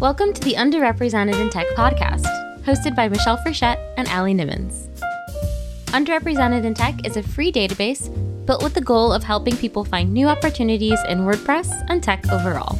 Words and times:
Welcome 0.00 0.32
to 0.32 0.40
the 0.40 0.54
Underrepresented 0.54 1.38
in 1.38 1.50
Tech 1.50 1.66
podcast, 1.76 2.24
hosted 2.62 2.96
by 2.96 3.06
Michelle 3.10 3.36
Frechette 3.36 3.76
and 3.98 4.08
Allie 4.08 4.32
Nimmons. 4.32 4.88
Underrepresented 5.88 6.64
in 6.64 6.72
Tech 6.72 7.06
is 7.06 7.18
a 7.18 7.22
free 7.22 7.52
database 7.52 8.08
built 8.46 8.62
with 8.62 8.72
the 8.72 8.80
goal 8.80 9.12
of 9.12 9.22
helping 9.22 9.54
people 9.58 9.84
find 9.84 10.10
new 10.10 10.26
opportunities 10.26 10.98
in 11.06 11.18
WordPress 11.18 11.84
and 11.90 12.02
tech 12.02 12.26
overall. 12.32 12.78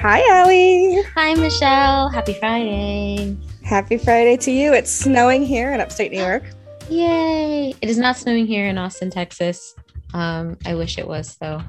Hi, 0.00 0.20
Ali. 0.42 1.02
Hi, 1.14 1.32
Michelle. 1.32 2.10
Happy 2.10 2.34
Friday. 2.34 3.34
Happy 3.64 3.96
Friday 3.96 4.36
to 4.36 4.50
you. 4.50 4.74
It's 4.74 4.90
snowing 4.90 5.46
here 5.46 5.72
in 5.72 5.80
upstate 5.80 6.12
New 6.12 6.20
York. 6.20 6.42
Yay. 6.90 7.74
It 7.80 7.88
is 7.88 7.96
not 7.96 8.18
snowing 8.18 8.46
here 8.46 8.66
in 8.66 8.76
Austin, 8.76 9.08
Texas. 9.08 9.74
Um, 10.12 10.58
I 10.66 10.74
wish 10.74 10.98
it 10.98 11.08
was, 11.08 11.38
though. 11.40 11.62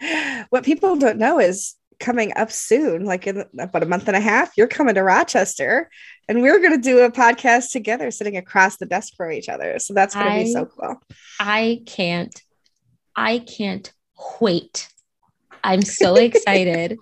what 0.50 0.62
people 0.62 0.94
don't 0.96 1.16
know 1.16 1.40
is 1.40 1.77
coming 2.00 2.32
up 2.36 2.52
soon, 2.52 3.04
like 3.04 3.26
in 3.26 3.44
about 3.58 3.82
a 3.82 3.86
month 3.86 4.08
and 4.08 4.16
a 4.16 4.20
half, 4.20 4.56
you're 4.56 4.68
coming 4.68 4.94
to 4.94 5.02
Rochester 5.02 5.90
and 6.28 6.42
we're 6.42 6.58
going 6.58 6.72
to 6.72 6.78
do 6.80 7.00
a 7.00 7.10
podcast 7.10 7.72
together 7.72 8.10
sitting 8.10 8.36
across 8.36 8.76
the 8.76 8.86
desk 8.86 9.14
from 9.16 9.32
each 9.32 9.48
other. 9.48 9.78
So 9.78 9.94
that's 9.94 10.14
going 10.14 10.26
to 10.26 10.44
be 10.44 10.52
so 10.52 10.66
cool. 10.66 10.96
I 11.40 11.82
can't, 11.86 12.40
I 13.16 13.40
can't 13.40 13.92
wait. 14.40 14.88
I'm 15.64 15.82
so 15.82 16.14
excited. 16.16 16.98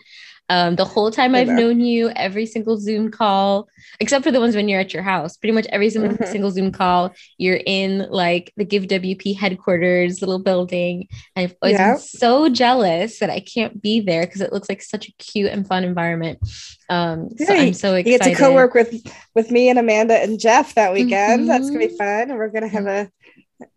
Um, 0.48 0.76
the 0.76 0.84
whole 0.84 1.10
time 1.10 1.34
I've 1.34 1.48
known 1.48 1.80
you, 1.80 2.10
every 2.10 2.46
single 2.46 2.78
Zoom 2.78 3.10
call, 3.10 3.68
except 3.98 4.24
for 4.24 4.30
the 4.30 4.40
ones 4.40 4.54
when 4.54 4.68
you're 4.68 4.80
at 4.80 4.94
your 4.94 5.02
house, 5.02 5.36
pretty 5.36 5.52
much 5.52 5.66
every 5.70 5.90
single, 5.90 6.12
mm-hmm. 6.12 6.24
single 6.30 6.50
Zoom 6.50 6.70
call, 6.70 7.12
you're 7.36 7.60
in 7.66 8.06
like 8.10 8.52
the 8.56 8.64
Give 8.64 8.84
WP 8.84 9.36
headquarters 9.36 10.20
little 10.20 10.38
building. 10.38 11.08
And 11.34 11.44
I've 11.44 11.56
always 11.60 11.78
been 11.78 11.98
so 11.98 12.48
jealous 12.48 13.18
that 13.18 13.30
I 13.30 13.40
can't 13.40 13.82
be 13.82 14.00
there 14.00 14.24
because 14.24 14.40
it 14.40 14.52
looks 14.52 14.68
like 14.68 14.82
such 14.82 15.08
a 15.08 15.12
cute 15.18 15.50
and 15.50 15.66
fun 15.66 15.82
environment. 15.82 16.38
Um, 16.88 17.30
so 17.36 17.52
I'm 17.52 17.72
so 17.72 17.94
excited. 17.94 18.06
You 18.06 18.18
get 18.18 18.24
to 18.24 18.34
co-work 18.34 18.74
with 18.74 19.04
with 19.34 19.50
me 19.50 19.68
and 19.68 19.78
Amanda 19.78 20.14
and 20.14 20.38
Jeff 20.38 20.74
that 20.74 20.92
weekend. 20.92 21.40
Mm-hmm. 21.40 21.48
That's 21.48 21.68
gonna 21.68 21.80
be 21.80 21.96
fun, 21.96 22.30
and 22.30 22.36
we're 22.36 22.50
gonna 22.50 22.68
have 22.68 22.86
a 22.86 23.10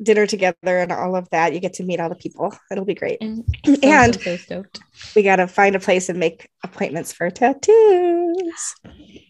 dinner 0.02 0.26
together 0.26 0.58
and 0.64 0.92
all 0.92 1.16
of 1.16 1.30
that. 1.30 1.54
You 1.54 1.60
get 1.60 1.74
to 1.76 1.84
meet 1.84 2.00
all 2.00 2.10
the 2.10 2.16
people. 2.16 2.54
It'll 2.72 2.86
be 2.86 2.96
great. 2.96 3.18
And, 3.22 3.46
and 3.84 4.20
so, 4.48 4.66
we 5.16 5.24
got 5.24 5.38
to 5.38 5.48
find 5.48 5.76
a 5.76 5.80
place 5.80 6.10
and 6.10 6.20
make 6.20 6.50
appointments 6.64 7.14
for 7.14 7.30
tattoos. 7.30 8.76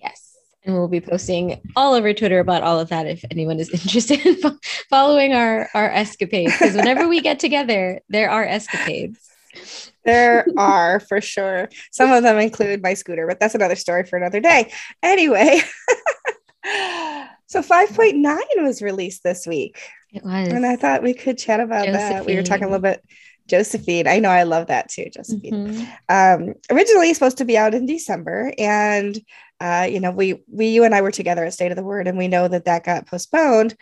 Yes. 0.02 0.38
And 0.64 0.76
we'll 0.76 0.88
be 0.88 1.02
posting 1.02 1.62
all 1.76 1.94
over 1.94 2.14
Twitter 2.14 2.40
about 2.40 2.64
all 2.64 2.80
of 2.80 2.90
that 2.90 3.08
if 3.08 3.24
anyone 3.32 3.60
is 3.60 3.70
interested 3.74 4.26
in 4.26 4.60
following 4.90 5.34
our, 5.34 5.70
our 5.74 5.90
escapades. 5.90 6.54
Because 6.54 6.76
whenever 6.76 7.08
we 7.08 7.22
get 7.22 7.40
together, 7.40 8.02
there 8.10 8.30
are 8.30 8.46
escapades. 8.46 9.20
There 10.06 10.48
are 10.58 11.02
for 11.02 11.22
sure. 11.22 11.70
Some 11.92 12.12
of 12.12 12.24
them 12.24 12.40
include 12.40 12.82
my 12.82 12.94
scooter, 12.94 13.28
but 13.28 13.40
that's 13.40 13.54
another 13.54 13.76
story 13.76 14.06
for 14.06 14.16
another 14.18 14.40
day. 14.40 14.72
Anyway, 15.04 15.60
so 17.48 17.62
5.9 17.62 18.40
was 18.58 18.82
released 18.82 19.24
this 19.24 19.46
week. 19.46 19.80
It 20.12 20.24
was. 20.24 20.48
And 20.48 20.66
I 20.66 20.76
thought 20.76 21.04
we 21.04 21.14
could 21.14 21.38
chat 21.38 21.60
about 21.60 21.86
Josephine. 21.86 22.10
that. 22.10 22.26
We 22.26 22.36
were 22.36 22.44
talking 22.44 22.64
a 22.64 22.68
little 22.68 22.82
bit 22.82 23.04
Josephine. 23.48 24.08
I 24.08 24.20
know 24.20 24.30
I 24.30 24.44
love 24.44 24.68
that 24.68 24.90
too, 24.90 25.10
Josephine. 25.14 25.68
Mm-hmm. 25.68 25.84
Um, 26.10 26.54
originally 26.72 27.14
supposed 27.14 27.38
to 27.40 27.46
be 27.46 27.58
out 27.58 27.74
in 27.74 27.86
December, 27.86 28.54
and 28.58 29.20
uh, 29.60 29.88
you 29.90 30.00
know, 30.00 30.12
we 30.12 30.42
we 30.52 30.68
you 30.68 30.84
and 30.84 30.96
I 30.96 31.02
were 31.02 31.12
together 31.12 31.44
at 31.44 31.54
State 31.54 31.72
of 31.72 31.76
the 31.76 31.84
Word, 31.84 32.08
and 32.08 32.18
we 32.18 32.28
know 32.28 32.48
that 32.48 32.66
that 32.66 32.86
got 32.86 33.08
postponed. 33.08 33.76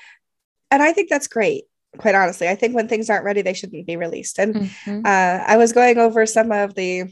And 0.72 0.82
I 0.82 0.92
think 0.92 1.10
that's 1.10 1.28
great. 1.28 1.66
Quite 1.98 2.16
honestly, 2.16 2.48
I 2.48 2.56
think 2.56 2.76
when 2.76 2.88
things 2.88 3.10
aren't 3.10 3.26
ready, 3.26 3.42
they 3.42 3.54
shouldn't 3.54 3.88
be 3.88 3.96
released. 3.96 4.40
And 4.40 4.56
mm-hmm. 4.56 5.02
uh, 5.06 5.44
I 5.46 5.58
was 5.58 5.74
going 5.74 5.98
over 5.98 6.26
some 6.26 6.52
of 6.52 6.76
the 6.76 7.04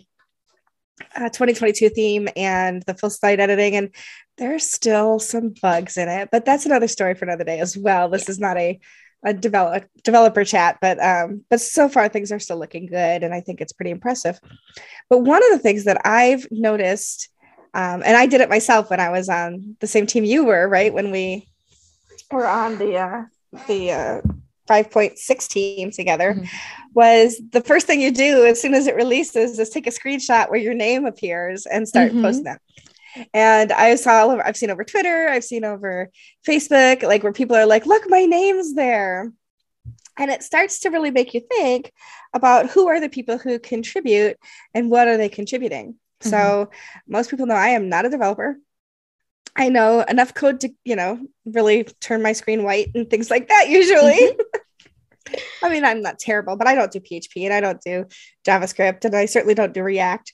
uh, 1.16 1.30
2022 1.30 1.90
theme 1.90 2.28
and 2.36 2.84
the 2.84 2.94
full 2.94 3.10
site 3.10 3.40
editing, 3.40 3.76
and 3.76 3.96
there's 4.38 4.70
still 4.70 5.20
some 5.20 5.54
bugs 5.62 5.98
in 5.98 6.10
it. 6.10 6.30
But 6.32 6.46
that's 6.46 6.66
another 6.66 6.88
story 6.88 7.16
for 7.16 7.26
another 7.26 7.44
day 7.44 7.60
as 7.60 7.78
well. 7.78 8.10
This 8.10 8.28
yeah. 8.28 8.32
is 8.32 8.40
not 8.40 8.58
a 8.58 8.80
a 9.26 9.34
develop, 9.34 9.86
developer 10.04 10.46
chat, 10.46 10.78
but 10.80 11.04
um, 11.04 11.44
but 11.50 11.60
so 11.60 11.90
far 11.90 12.08
things 12.08 12.32
are 12.32 12.40
still 12.40 12.60
looking 12.60 12.86
good, 12.86 13.24
and 13.24 13.34
I 13.34 13.42
think 13.42 13.60
it's 13.60 13.74
pretty 13.74 13.92
impressive. 13.92 14.40
But 15.10 15.20
one 15.20 15.44
of 15.44 15.52
the 15.52 15.60
things 15.60 15.86
that 15.86 16.02
I've 16.06 16.48
noticed, 16.52 17.30
um, 17.74 18.04
and 18.06 18.16
I 18.16 18.28
did 18.28 18.42
it 18.42 18.50
myself 18.50 18.92
when 18.92 19.00
I 19.00 19.10
was 19.10 19.28
on 19.28 19.76
the 19.80 19.88
same 19.88 20.06
team 20.06 20.24
you 20.24 20.46
were, 20.46 20.68
right? 20.70 20.94
When 20.94 21.12
we 21.12 21.50
were 22.32 22.48
on 22.48 22.78
the 22.78 22.98
uh, 22.98 23.24
the 23.68 23.92
uh, 23.92 24.22
5.6 24.70 25.48
team 25.48 25.92
together, 25.92 26.34
mm-hmm. 26.34 26.46
was 26.94 27.42
the 27.52 27.62
first 27.62 27.88
thing 27.88 28.02
you 28.02 28.12
do 28.12 28.46
as 28.46 28.62
soon 28.62 28.76
as 28.76 28.86
it 28.86 28.96
releases 28.96 29.58
is 29.58 29.70
take 29.70 29.88
a 29.88 29.92
screenshot 29.92 30.50
where 30.52 30.60
your 30.60 30.74
name 30.76 31.06
appears 31.06 31.66
and 31.66 31.88
start 31.88 32.12
mm-hmm. 32.12 32.22
posting 32.22 32.48
it. 32.48 32.62
And 33.34 33.72
I 33.72 33.96
saw, 33.96 34.26
over, 34.26 34.46
I've 34.46 34.58
seen 34.58 34.72
over 34.72 34.84
Twitter, 34.84 35.30
I've 35.30 35.44
seen 35.44 35.64
over 35.64 36.10
Facebook, 36.48 37.04
like 37.04 37.24
where 37.24 37.34
people 37.34 37.56
are 37.56 37.66
like, 37.66 37.86
look, 37.86 38.04
my 38.08 38.26
name's 38.26 38.74
there. 38.74 39.32
And 40.18 40.32
it 40.32 40.44
starts 40.44 40.80
to 40.80 40.90
really 40.90 41.12
make 41.12 41.34
you 41.34 41.42
think 41.42 41.92
about 42.34 42.70
who 42.70 42.88
are 42.88 43.00
the 43.00 43.10
people 43.10 43.38
who 43.38 43.60
contribute 43.60 44.38
and 44.74 44.90
what 44.90 45.08
are 45.08 45.18
they 45.18 45.30
contributing. 45.30 45.96
Mm-hmm. 46.22 46.30
So 46.30 46.70
most 47.08 47.30
people 47.30 47.46
know 47.46 47.56
I 47.56 47.70
am 47.70 47.90
not 47.90 48.06
a 48.06 48.10
developer. 48.10 48.58
I 49.56 49.70
know 49.70 50.02
enough 50.02 50.34
code 50.34 50.62
to, 50.62 50.70
you 50.84 50.96
know, 50.96 51.20
really 51.46 51.86
turn 52.02 52.22
my 52.22 52.34
screen 52.34 52.64
white 52.64 52.92
and 52.94 53.10
things 53.10 53.30
like 53.30 53.48
that 53.48 53.70
usually. 53.70 54.14
Mm-hmm. 54.14 55.34
I 55.64 55.70
mean, 55.70 55.84
I'm 55.84 56.02
not 56.02 56.20
terrible, 56.20 56.56
but 56.56 56.68
I 56.68 56.76
don't 56.76 56.92
do 56.92 57.00
PHP 57.00 57.46
and 57.46 57.54
I 57.54 57.60
don't 57.60 57.82
do 57.82 58.06
JavaScript 58.46 59.06
and 59.06 59.16
I 59.16 59.26
certainly 59.26 59.56
don't 59.56 59.74
do 59.74 59.82
React 59.82 60.34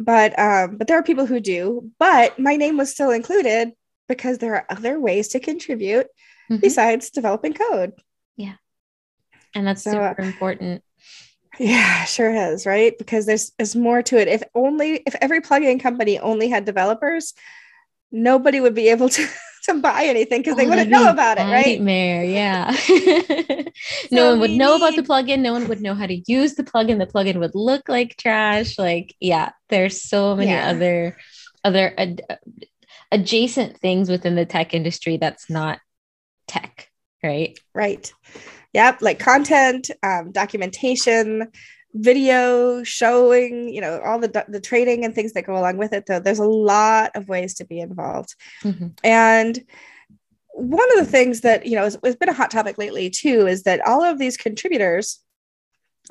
but 0.00 0.38
um, 0.38 0.76
but 0.76 0.86
there 0.88 0.98
are 0.98 1.02
people 1.02 1.26
who 1.26 1.40
do. 1.40 1.90
But 1.98 2.38
my 2.38 2.56
name 2.56 2.76
was 2.76 2.90
still 2.90 3.10
included 3.10 3.72
because 4.08 4.38
there 4.38 4.54
are 4.54 4.66
other 4.68 4.98
ways 4.98 5.28
to 5.28 5.40
contribute 5.40 6.06
mm-hmm. 6.50 6.56
besides 6.56 7.10
developing 7.10 7.52
code. 7.52 7.92
Yeah, 8.36 8.56
and 9.54 9.66
that's 9.66 9.84
so, 9.84 9.92
super 9.92 10.22
important. 10.22 10.82
Yeah, 11.58 12.04
sure 12.04 12.32
is, 12.52 12.64
right? 12.64 12.96
Because 12.96 13.26
there's 13.26 13.50
there's 13.58 13.76
more 13.76 14.02
to 14.04 14.16
it. 14.16 14.28
If 14.28 14.42
only 14.54 15.02
if 15.06 15.14
every 15.20 15.42
plugin 15.42 15.78
company 15.78 16.18
only 16.18 16.48
had 16.48 16.64
developers, 16.64 17.34
nobody 18.10 18.60
would 18.60 18.74
be 18.74 18.88
able 18.88 19.10
to 19.10 19.28
to 19.64 19.74
buy 19.74 20.04
anything 20.04 20.40
because 20.40 20.54
oh, 20.54 20.56
they 20.56 20.66
wouldn't 20.66 20.90
know 20.90 21.10
about 21.10 21.38
it, 21.38 21.42
right? 21.42 21.66
Nightmare, 21.66 22.24
yeah. 22.24 22.70
no 24.10 24.18
so 24.18 24.30
one 24.30 24.40
would 24.40 24.50
know 24.50 24.76
need... 24.76 24.82
about 24.82 24.96
the 24.96 25.02
plugin. 25.02 25.40
No 25.40 25.52
one 25.52 25.68
would 25.68 25.80
know 25.80 25.94
how 25.94 26.06
to 26.06 26.22
use 26.26 26.54
the 26.54 26.64
plugin. 26.64 26.98
The 26.98 27.06
plugin 27.06 27.38
would 27.38 27.54
look 27.54 27.88
like 27.88 28.16
trash. 28.16 28.78
Like, 28.78 29.14
yeah, 29.20 29.50
there's 29.68 30.02
so 30.02 30.36
many 30.36 30.50
yeah. 30.50 30.70
other 30.70 31.16
other 31.64 31.94
ad- 31.98 32.22
adjacent 33.12 33.78
things 33.78 34.08
within 34.08 34.34
the 34.34 34.46
tech 34.46 34.74
industry 34.74 35.16
that's 35.16 35.50
not 35.50 35.78
tech, 36.46 36.90
right? 37.22 37.58
Right. 37.74 38.12
Yep, 38.72 39.02
like 39.02 39.18
content, 39.18 39.90
um, 40.02 40.30
documentation, 40.30 41.48
video 41.94 42.84
showing 42.84 43.68
you 43.68 43.80
know 43.80 44.00
all 44.04 44.18
the 44.18 44.44
the 44.48 44.60
trading 44.60 45.04
and 45.04 45.14
things 45.14 45.32
that 45.32 45.46
go 45.46 45.56
along 45.56 45.76
with 45.76 45.92
it 45.92 46.06
though 46.06 46.20
there's 46.20 46.38
a 46.38 46.44
lot 46.44 47.10
of 47.14 47.28
ways 47.28 47.54
to 47.54 47.64
be 47.64 47.80
involved. 47.80 48.34
Mm-hmm. 48.62 48.88
and 49.02 49.64
one 50.52 50.92
of 50.92 51.04
the 51.04 51.10
things 51.10 51.40
that 51.40 51.66
you 51.66 51.76
know 51.76 51.84
has, 51.84 51.98
has 52.04 52.16
been 52.16 52.28
a 52.28 52.34
hot 52.34 52.50
topic 52.50 52.78
lately 52.78 53.10
too 53.10 53.46
is 53.46 53.64
that 53.64 53.86
all 53.86 54.04
of 54.04 54.18
these 54.18 54.36
contributors 54.36 55.20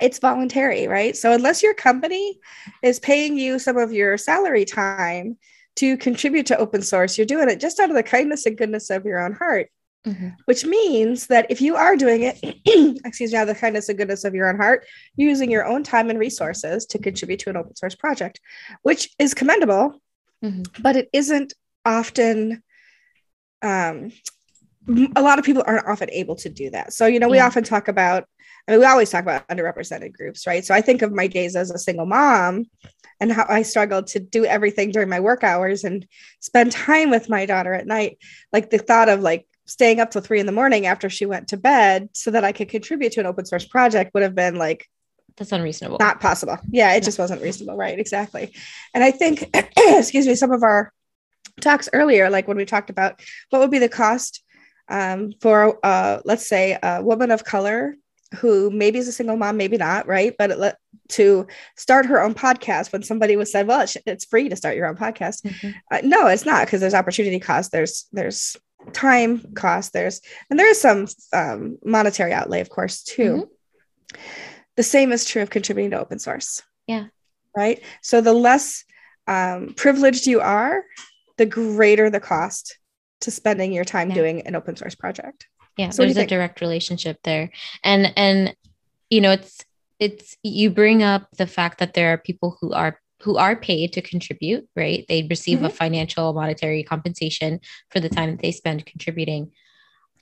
it's 0.02 0.20
voluntary 0.20 0.88
right? 0.88 1.16
So 1.16 1.32
unless 1.34 1.64
your 1.64 1.74
company 1.74 2.40
is 2.82 3.00
paying 3.00 3.38
you 3.38 3.60
some 3.60 3.78
of 3.78 3.92
your 3.92 4.18
salary 4.18 4.66
time 4.66 5.38
to 5.78 5.98
contribute 5.98 6.46
to 6.48 6.58
open 6.58 6.82
source 6.82 7.18
you're 7.18 7.26
doing 7.26 7.50
it 7.50 7.60
just 7.60 7.80
out 7.80 7.90
of 7.90 7.96
the 7.96 8.04
kindness 8.04 8.46
and 8.46 8.58
goodness 8.58 8.90
of 8.90 9.06
your 9.06 9.20
own 9.20 9.34
heart 9.34 9.70
Mm-hmm. 10.08 10.30
Which 10.46 10.66
means 10.66 11.28
that 11.28 11.48
if 11.50 11.60
you 11.60 11.76
are 11.76 11.98
doing 11.98 12.22
it, 12.22 12.40
excuse 13.06 13.34
me, 13.34 13.38
out 13.38 13.50
of 13.50 13.54
the 13.54 13.60
kindness 13.60 13.90
and 13.90 13.98
goodness 13.98 14.24
of 14.24 14.34
your 14.34 14.50
own 14.50 14.56
heart, 14.56 14.86
using 15.18 15.52
your 15.52 15.66
own 15.66 15.84
time 15.84 16.10
and 16.10 16.18
resources 16.18 16.86
to 16.88 17.00
contribute 17.00 17.40
to 17.42 17.50
an 17.50 17.58
open 17.58 17.76
source 17.76 17.96
project, 17.96 18.40
which 18.82 19.10
is 19.20 19.34
commendable, 19.34 20.02
mm-hmm. 20.44 20.64
but 20.82 20.96
it 20.96 21.10
isn't 21.12 21.54
often. 21.86 22.64
Um, 23.62 24.14
a 25.16 25.22
lot 25.22 25.38
of 25.38 25.46
people 25.46 25.64
aren't 25.66 25.86
often 25.86 26.10
able 26.12 26.36
to 26.38 26.50
do 26.50 26.70
that. 26.72 26.94
So, 26.94 27.06
you 27.06 27.20
know, 27.20 27.30
we 27.30 27.38
yeah. 27.38 27.46
often 27.46 27.64
talk 27.64 27.88
about, 27.88 28.26
I 28.68 28.72
mean, 28.72 28.80
we 28.80 28.86
always 28.86 29.10
talk 29.10 29.22
about 29.22 29.48
underrepresented 29.48 30.14
groups, 30.14 30.48
right? 30.48 30.66
So 30.66 30.74
I 30.74 30.82
think 30.82 31.02
of 31.02 31.12
my 31.12 31.28
days 31.28 31.56
as 31.56 31.70
a 31.70 31.78
single 31.78 32.06
mom 32.06 32.66
and 33.20 33.32
how 33.32 33.46
I 33.48 33.62
struggled 33.62 34.08
to 34.08 34.20
do 34.20 34.46
everything 34.46 34.92
during 34.92 35.10
my 35.10 35.20
work 35.20 35.44
hours 35.44 35.84
and 35.84 36.08
spend 36.40 36.72
time 36.72 37.10
with 37.10 37.30
my 37.30 37.46
daughter 37.46 37.74
at 37.74 37.86
night. 37.86 38.18
Like 38.52 38.70
the 38.70 38.78
thought 38.78 39.10
of 39.10 39.22
like 39.22 39.46
staying 39.70 40.00
up 40.00 40.12
till 40.12 40.22
three 40.22 40.40
in 40.40 40.46
the 40.46 40.52
morning 40.52 40.86
after 40.86 41.10
she 41.10 41.26
went 41.26 41.50
to 41.50 41.58
bed 41.58 42.10
so 42.14 42.32
that 42.32 42.44
I 42.44 42.52
could 42.52 42.70
contribute 42.70 43.14
to 43.14 43.20
an 43.20 43.26
open 43.26 43.46
source 43.46 43.66
project 43.66 44.14
would 44.14 44.24
have 44.24 44.36
been 44.36 44.56
like 44.56 44.88
that's 45.38 45.54
unreasonable. 45.54 45.98
Not 46.00 46.20
possible. 46.20 46.58
Yeah, 46.70 46.94
it 46.96 47.04
just 47.04 47.18
wasn't 47.18 47.42
reasonable. 47.42 47.78
Right. 47.78 47.98
Exactly. 47.98 48.54
And 48.94 49.04
I 49.04 49.12
think, 49.12 49.50
excuse 49.78 50.28
me, 50.28 50.36
some 50.36 50.52
of 50.52 50.64
our 50.64 50.92
talks 51.62 51.88
earlier, 51.94 52.30
like 52.30 52.48
when 52.48 52.58
we 52.58 52.66
talked 52.66 52.90
about 52.90 53.22
what 53.50 53.60
would 53.60 53.72
be 53.72 53.80
the 53.80 53.88
cost 53.88 54.44
um, 54.90 55.32
for, 55.40 55.80
uh, 55.86 56.20
let's 56.26 56.46
say, 56.46 56.78
a 56.84 57.02
woman 57.02 57.32
of 57.32 57.46
color 57.46 57.96
who 58.36 58.70
maybe 58.70 59.00
is 59.00 59.08
a 59.08 59.14
single 59.14 59.38
mom, 59.38 59.56
maybe 59.56 59.78
not, 59.78 60.08
right? 60.08 60.36
But 60.38 60.52
it, 60.52 60.76
to 61.10 61.48
start 61.78 62.06
her 62.08 62.22
own 62.22 62.34
podcast 62.34 62.92
when 62.92 63.02
somebody 63.02 63.36
was 63.36 63.52
said, 63.52 63.66
well, 63.66 63.86
it's 64.06 64.26
free 64.26 64.50
to 64.50 64.56
start 64.56 64.76
your 64.76 64.88
own 64.88 64.96
podcast. 64.96 65.44
Mm-hmm. 65.44 65.70
Uh, 65.90 66.02
no, 66.04 66.28
it's 66.28 66.46
not 66.46 66.66
because 66.66 66.82
there's 66.82 66.94
opportunity 66.94 67.40
cost. 67.40 67.72
There's 67.72 68.08
there's 68.12 68.58
time 68.90 69.54
cost. 69.54 69.94
There's 69.94 70.22
and 70.50 70.60
there 70.60 70.70
is 70.70 70.80
some 70.80 71.08
um, 71.34 71.78
monetary 71.84 72.34
outlay, 72.34 72.62
of 72.62 72.70
course, 72.70 73.04
too. 73.04 73.48
Mm-hmm. 74.14 74.20
The 74.76 74.84
same 74.84 75.12
is 75.12 75.26
true 75.26 75.42
of 75.42 75.50
contributing 75.50 75.92
to 75.92 76.00
open 76.00 76.20
source. 76.20 76.62
Yeah. 76.88 77.08
Right. 77.56 77.84
So 78.02 78.22
the 78.22 78.34
less 78.34 78.84
um, 79.28 79.74
privileged 79.76 80.26
you 80.26 80.42
are, 80.42 80.84
the 81.38 81.46
greater 81.46 82.10
the 82.10 82.20
cost 82.20 82.78
to 83.22 83.32
spending 83.32 83.74
your 83.74 83.86
time 83.86 84.10
yeah. 84.10 84.16
doing 84.16 84.42
an 84.48 84.56
open 84.56 84.76
source 84.76 84.96
project. 84.96 85.48
Yeah, 85.78 85.92
so 85.92 86.04
there's 86.04 86.18
a 86.18 86.26
direct 86.26 86.62
relationship 86.62 87.20
there. 87.24 87.52
And 87.84 88.12
and 88.18 88.56
you 89.10 89.22
know, 89.22 89.32
it's 89.32 89.64
it's 90.00 90.38
you 90.44 90.70
bring 90.70 91.04
up 91.04 91.28
the 91.38 91.48
fact 91.48 91.80
that 91.80 91.94
there 91.94 92.14
are 92.14 92.18
people 92.18 92.58
who 92.60 92.74
are 92.74 93.00
who 93.22 93.38
are 93.38 93.56
paid 93.56 93.94
to 93.94 94.02
contribute, 94.02 94.68
right? 94.76 95.06
They 95.08 95.28
receive 95.30 95.58
mm-hmm. 95.58 95.66
a 95.66 95.70
financial 95.70 96.34
monetary 96.34 96.84
compensation 96.84 97.60
for 97.92 98.00
the 98.00 98.10
time 98.10 98.32
that 98.32 98.42
they 98.42 98.52
spend 98.52 98.86
contributing. 98.86 99.52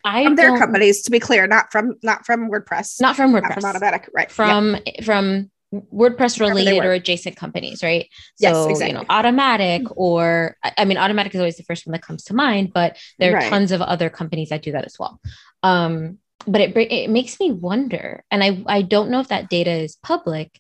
I 0.04 0.24
from 0.24 0.36
their 0.36 0.58
companies, 0.58 1.02
to 1.04 1.12
be 1.12 1.20
clear, 1.20 1.48
not 1.48 1.72
from 1.72 1.96
not 2.02 2.26
from 2.26 2.50
WordPress, 2.50 3.02
not 3.02 3.16
from 3.16 3.34
WordPress, 3.34 3.62
not 3.62 3.76
from 3.76 3.82
Automattic, 3.82 4.10
right? 4.14 4.32
From 4.32 4.78
yep. 4.86 5.04
from 5.04 5.52
WordPress 5.74 6.40
related 6.40 6.84
or 6.86 6.94
adjacent 6.94 7.36
companies, 7.36 7.84
right? 7.84 8.08
So, 8.36 8.48
yes, 8.48 8.68
exactly. 8.68 8.88
you 8.88 8.94
know, 8.94 9.04
Automattic 9.10 9.92
or 9.96 10.56
I 10.78 10.86
mean, 10.86 10.98
Automattic 10.98 11.34
is 11.34 11.42
always 11.42 11.58
the 11.58 11.64
first 11.64 11.86
one 11.86 11.92
that 11.92 12.04
comes 12.04 12.24
to 12.26 12.34
mind, 12.34 12.72
but 12.74 12.98
there 13.20 13.32
are 13.32 13.36
right. 13.36 13.50
tons 13.50 13.72
of 13.72 13.82
other 13.82 14.10
companies 14.10 14.50
that 14.50 14.62
do 14.62 14.72
that 14.72 14.86
as 14.86 14.96
well. 14.98 15.20
Um, 15.64 16.20
but 16.46 16.62
it 16.62 16.78
it 16.78 17.10
makes 17.10 17.40
me 17.40 17.52
wonder, 17.52 18.24
and 18.32 18.44
I 18.44 18.64
I 18.66 18.82
don't 18.82 19.10
know 19.10 19.20
if 19.20 19.28
that 19.28 19.50
data 19.50 19.72
is 19.72 19.98
public. 19.98 20.60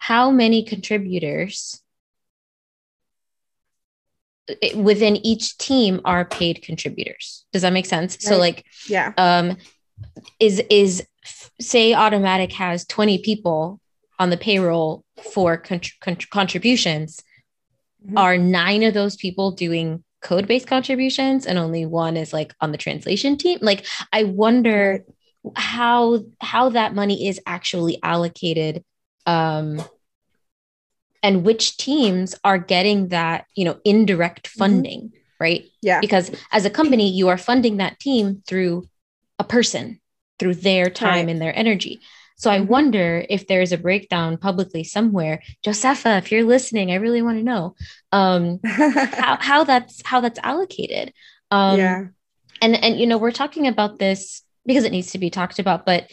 How 0.00 0.30
many 0.30 0.64
contributors 0.64 1.80
within 4.74 5.16
each 5.24 5.56
team 5.58 6.00
are 6.04 6.24
paid 6.24 6.62
contributors? 6.62 7.44
Does 7.52 7.62
that 7.62 7.72
make 7.72 7.86
sense? 7.86 8.14
Right. 8.14 8.22
So, 8.22 8.38
like, 8.38 8.66
yeah, 8.88 9.12
um, 9.16 9.56
is 10.40 10.60
is 10.68 11.06
say 11.60 11.92
Automattic 11.92 12.52
has 12.52 12.84
twenty 12.84 13.18
people 13.18 13.80
on 14.18 14.30
the 14.30 14.36
payroll 14.36 15.04
for 15.32 15.56
contributions 15.56 17.22
mm-hmm. 18.04 18.18
are 18.18 18.36
nine 18.36 18.82
of 18.82 18.94
those 18.94 19.16
people 19.16 19.52
doing 19.52 20.04
code 20.20 20.46
based 20.46 20.66
contributions 20.66 21.46
and 21.46 21.58
only 21.58 21.86
one 21.86 22.16
is 22.16 22.32
like 22.32 22.54
on 22.60 22.72
the 22.72 22.78
translation 22.78 23.38
team 23.38 23.58
like 23.62 23.86
i 24.12 24.24
wonder 24.24 25.04
how 25.56 26.20
how 26.40 26.68
that 26.68 26.94
money 26.94 27.26
is 27.26 27.40
actually 27.46 27.98
allocated 28.02 28.84
um 29.26 29.82
and 31.22 31.44
which 31.44 31.76
teams 31.76 32.34
are 32.44 32.58
getting 32.58 33.08
that 33.08 33.46
you 33.54 33.64
know 33.64 33.78
indirect 33.84 34.48
mm-hmm. 34.48 34.58
funding 34.58 35.00
mm-hmm. 35.00 35.16
right 35.40 35.64
yeah 35.82 36.00
because 36.00 36.30
as 36.52 36.64
a 36.64 36.70
company 36.70 37.10
you 37.10 37.28
are 37.28 37.38
funding 37.38 37.78
that 37.78 37.98
team 38.00 38.42
through 38.46 38.86
a 39.38 39.44
person 39.44 40.00
through 40.38 40.54
their 40.54 40.88
time 40.88 41.26
right. 41.26 41.28
and 41.28 41.40
their 41.40 41.56
energy 41.56 42.00
so 42.40 42.50
I 42.50 42.56
mm-hmm. 42.56 42.68
wonder 42.68 43.26
if 43.28 43.46
there's 43.46 43.70
a 43.70 43.76
breakdown 43.76 44.38
publicly 44.38 44.82
somewhere. 44.82 45.42
Josepha, 45.62 46.16
if 46.16 46.32
you're 46.32 46.44
listening, 46.44 46.90
I 46.90 46.94
really 46.94 47.20
want 47.20 47.36
to 47.36 47.44
know 47.44 47.76
um, 48.12 48.60
how, 48.64 49.36
how 49.38 49.64
that's 49.64 50.00
how 50.06 50.22
that's 50.22 50.38
allocated. 50.42 51.12
Um, 51.50 51.78
yeah. 51.78 52.04
And 52.62 52.82
and 52.82 52.98
you 52.98 53.06
know 53.06 53.18
we're 53.18 53.30
talking 53.30 53.66
about 53.66 53.98
this 53.98 54.42
because 54.64 54.84
it 54.84 54.92
needs 54.92 55.12
to 55.12 55.18
be 55.18 55.28
talked 55.28 55.58
about, 55.58 55.84
but 55.84 56.10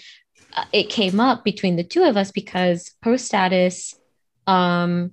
it 0.72 0.90
came 0.90 1.20
up 1.20 1.44
between 1.44 1.76
the 1.76 1.84
two 1.84 2.04
of 2.04 2.18
us 2.18 2.32
because 2.32 2.92
Post 3.04 3.26
Status 3.26 3.96
um 4.46 5.12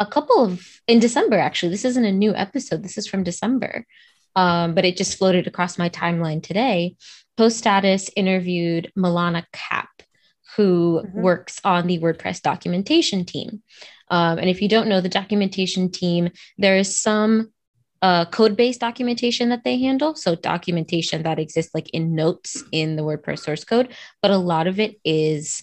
a 0.00 0.06
couple 0.06 0.44
of 0.44 0.80
in 0.86 0.98
December 1.00 1.38
actually 1.38 1.70
this 1.70 1.84
isn't 1.84 2.04
a 2.04 2.12
new 2.12 2.34
episode 2.34 2.82
this 2.82 2.98
is 2.98 3.06
from 3.06 3.22
December 3.22 3.86
um, 4.36 4.74
but 4.74 4.84
it 4.84 4.96
just 4.96 5.16
floated 5.18 5.46
across 5.46 5.78
my 5.78 5.88
timeline 5.88 6.42
today 6.42 6.96
Post 7.36 7.58
Status 7.58 8.10
interviewed 8.14 8.92
Milana 8.96 9.44
Cap, 9.52 9.88
who 10.56 11.02
mm-hmm. 11.02 11.20
works 11.20 11.60
on 11.64 11.86
the 11.86 11.98
WordPress 11.98 12.42
documentation 12.42 13.24
team. 13.24 13.62
Um, 14.08 14.38
and 14.38 14.48
if 14.48 14.62
you 14.62 14.68
don't 14.68 14.88
know 14.88 15.00
the 15.00 15.08
documentation 15.08 15.90
team, 15.90 16.30
there 16.58 16.76
is 16.76 16.98
some 17.00 17.52
uh, 18.04 18.26
code-based 18.26 18.80
documentation 18.80 19.48
that 19.48 19.64
they 19.64 19.78
handle. 19.78 20.14
So 20.14 20.34
documentation 20.34 21.22
that 21.22 21.38
exists 21.38 21.74
like 21.74 21.88
in 21.94 22.14
notes 22.14 22.62
in 22.70 22.96
the 22.96 23.02
WordPress 23.02 23.38
source 23.38 23.64
code, 23.64 23.94
but 24.20 24.30
a 24.30 24.36
lot 24.36 24.66
of 24.66 24.78
it 24.78 25.00
is 25.06 25.62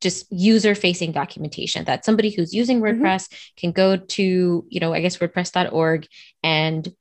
just 0.00 0.30
user-facing 0.30 1.10
documentation 1.10 1.86
that 1.86 2.04
somebody 2.04 2.30
who's 2.30 2.54
using 2.54 2.80
mm-hmm. 2.80 3.02
WordPress 3.02 3.26
mm-hmm. 3.26 3.56
can 3.56 3.72
go 3.72 3.96
to, 3.96 4.64
you 4.68 4.78
know, 4.78 4.94
I 4.94 5.00
guess 5.00 5.16
WordPress.org 5.16 6.06
and 6.44 6.94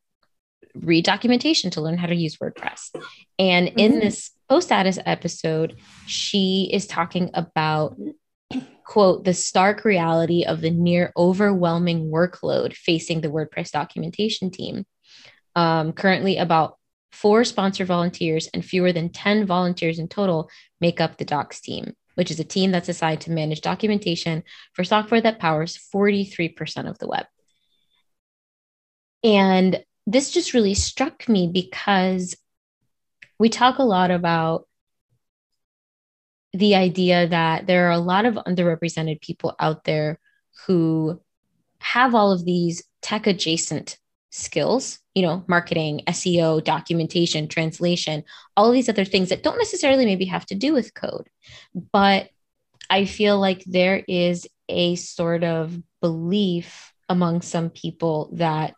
read 0.73 1.05
documentation 1.05 1.69
to 1.69 1.81
learn 1.81 1.99
how 1.99 2.07
to 2.07 2.15
use 2.15 2.37
WordPress. 2.37 2.89
And 3.37 3.67
mm-hmm. 3.67 3.77
in 3.77 3.99
this 3.99 4.31
Post 4.49 4.69
Status 4.69 4.97
episode, 5.05 5.75
she 6.07 6.71
is 6.73 6.87
talking 6.87 7.29
about 7.35 7.95
quote 8.85 9.23
the 9.23 9.33
stark 9.33 9.85
reality 9.85 10.43
of 10.43 10.61
the 10.61 10.71
near 10.71 11.11
overwhelming 11.17 12.09
workload 12.09 12.73
facing 12.73 13.21
the 13.21 13.29
WordPress 13.29 13.71
documentation 13.71 14.51
team. 14.51 14.85
Um, 15.55 15.93
currently, 15.93 16.37
about 16.37 16.77
four 17.11 17.43
sponsor 17.43 17.85
volunteers 17.85 18.47
and 18.53 18.65
fewer 18.65 18.91
than 18.91 19.09
10 19.09 19.45
volunteers 19.45 19.99
in 19.99 20.07
total 20.07 20.49
make 20.81 20.99
up 20.99 21.17
the 21.17 21.25
docs 21.25 21.61
team, 21.61 21.93
which 22.15 22.31
is 22.31 22.39
a 22.39 22.43
team 22.43 22.71
that's 22.71 22.89
assigned 22.89 23.21
to 23.21 23.31
manage 23.31 23.61
documentation 23.61 24.43
for 24.73 24.83
software 24.83 25.21
that 25.21 25.39
powers 25.39 25.77
43% 25.93 26.89
of 26.89 26.97
the 26.97 27.07
web. 27.07 27.25
And 29.23 29.83
this 30.05 30.31
just 30.31 30.53
really 30.53 30.73
struck 30.73 31.29
me 31.29 31.47
because 31.47 32.35
we 33.39 33.49
talk 33.49 33.77
a 33.77 33.83
lot 33.83 34.11
about 34.11 34.67
the 36.53 36.75
idea 36.75 37.27
that 37.27 37.67
there 37.67 37.87
are 37.87 37.91
a 37.91 37.99
lot 37.99 38.25
of 38.25 38.35
underrepresented 38.35 39.21
people 39.21 39.55
out 39.59 39.83
there 39.83 40.19
who 40.67 41.19
have 41.79 42.13
all 42.15 42.31
of 42.31 42.45
these 42.45 42.83
tech 43.01 43.27
adjacent 43.27 43.97
skills, 44.29 44.99
you 45.13 45.21
know, 45.21 45.43
marketing, 45.47 46.01
SEO, 46.07 46.63
documentation, 46.63 47.47
translation, 47.47 48.23
all 48.55 48.71
these 48.71 48.89
other 48.89 49.05
things 49.05 49.29
that 49.29 49.43
don't 49.43 49.57
necessarily 49.57 50.05
maybe 50.05 50.25
have 50.25 50.45
to 50.45 50.55
do 50.55 50.73
with 50.73 50.93
code. 50.93 51.27
But 51.91 52.29
I 52.89 53.05
feel 53.05 53.39
like 53.39 53.63
there 53.65 54.03
is 54.07 54.47
a 54.69 54.95
sort 54.95 55.43
of 55.43 55.77
belief 56.01 56.93
among 57.09 57.41
some 57.41 57.69
people 57.69 58.29
that 58.33 58.73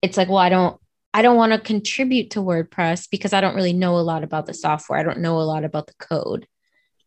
it's 0.00 0.16
like, 0.16 0.28
well, 0.28 0.38
I 0.38 0.48
don't 0.48 0.80
I 1.14 1.22
don't 1.22 1.36
want 1.36 1.52
to 1.52 1.60
contribute 1.60 2.30
to 2.32 2.40
WordPress 2.40 3.08
because 3.08 3.32
I 3.32 3.40
don't 3.40 3.54
really 3.54 3.72
know 3.72 3.96
a 3.96 4.02
lot 4.02 4.24
about 4.24 4.46
the 4.46 4.52
software. 4.52 4.98
I 4.98 5.04
don't 5.04 5.20
know 5.20 5.38
a 5.38 5.42
lot 5.46 5.64
about 5.64 5.86
the 5.86 5.94
code. 5.94 6.48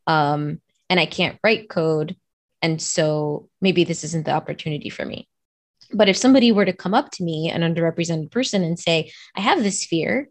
Um, 0.07 0.61
and 0.89 0.97
I 0.97 1.05
can't 1.05 1.37
write 1.43 1.69
code. 1.69 2.15
And 2.61 2.81
so 2.81 3.49
maybe 3.59 3.83
this 3.83 4.05
isn't 4.05 4.25
the 4.25 4.31
opportunity 4.31 4.89
for 4.89 5.05
me. 5.05 5.27
But 5.93 6.07
if 6.07 6.15
somebody 6.15 6.53
were 6.53 6.63
to 6.63 6.71
come 6.71 6.93
up 6.93 7.11
to 7.11 7.23
me, 7.23 7.49
an 7.49 7.61
underrepresented 7.61 8.31
person, 8.31 8.63
and 8.63 8.79
say, 8.79 9.11
I 9.35 9.41
have 9.41 9.61
this 9.61 9.85
fear, 9.85 10.29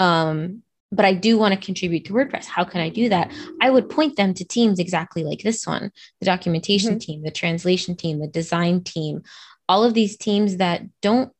um, 0.00 0.62
but 0.90 1.04
I 1.04 1.14
do 1.14 1.38
want 1.38 1.54
to 1.54 1.64
contribute 1.64 2.06
to 2.06 2.12
WordPress. 2.12 2.46
How 2.46 2.64
can 2.64 2.80
I 2.80 2.88
do 2.88 3.08
that? 3.08 3.32
I 3.60 3.70
would 3.70 3.88
point 3.88 4.16
them 4.16 4.34
to 4.34 4.44
teams 4.44 4.80
exactly 4.80 5.22
like 5.22 5.42
this 5.42 5.64
one 5.64 5.92
the 6.20 6.26
documentation 6.26 6.90
mm-hmm. 6.90 6.98
team, 6.98 7.22
the 7.22 7.30
translation 7.30 7.96
team, 7.96 8.18
the 8.18 8.26
design 8.26 8.82
team, 8.82 9.22
all 9.68 9.84
of 9.84 9.94
these 9.94 10.16
teams 10.16 10.56
that 10.56 10.82
don't 11.00 11.32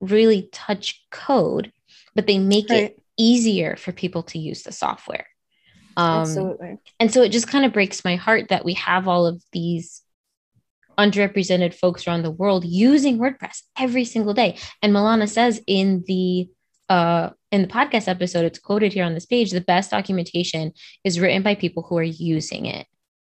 really 0.00 0.48
touch 0.52 1.04
code, 1.10 1.72
but 2.14 2.26
they 2.26 2.38
make 2.38 2.70
right. 2.70 2.84
it 2.84 3.02
easier 3.16 3.76
for 3.76 3.92
people 3.92 4.22
to 4.24 4.38
use 4.38 4.62
the 4.62 4.72
software. 4.72 5.26
Um, 5.96 6.20
Absolutely. 6.20 6.78
And 7.00 7.12
so 7.12 7.22
it 7.22 7.30
just 7.30 7.48
kind 7.48 7.64
of 7.64 7.72
breaks 7.72 8.04
my 8.04 8.16
heart 8.16 8.48
that 8.50 8.64
we 8.64 8.74
have 8.74 9.08
all 9.08 9.26
of 9.26 9.42
these 9.52 10.02
underrepresented 10.98 11.74
folks 11.74 12.06
around 12.06 12.22
the 12.22 12.30
world 12.30 12.64
using 12.64 13.18
WordPress 13.18 13.62
every 13.78 14.04
single 14.04 14.34
day. 14.34 14.58
And 14.82 14.92
Milana 14.92 15.28
says 15.28 15.60
in 15.66 16.04
the 16.06 16.48
uh, 16.88 17.30
in 17.50 17.62
the 17.62 17.68
podcast 17.68 18.06
episode, 18.06 18.44
it's 18.44 18.60
quoted 18.60 18.92
here 18.92 19.04
on 19.04 19.14
this 19.14 19.26
page, 19.26 19.50
the 19.50 19.60
best 19.60 19.90
documentation 19.90 20.72
is 21.02 21.18
written 21.18 21.42
by 21.42 21.56
people 21.56 21.82
who 21.82 21.98
are 21.98 22.02
using 22.02 22.66
it 22.66 22.86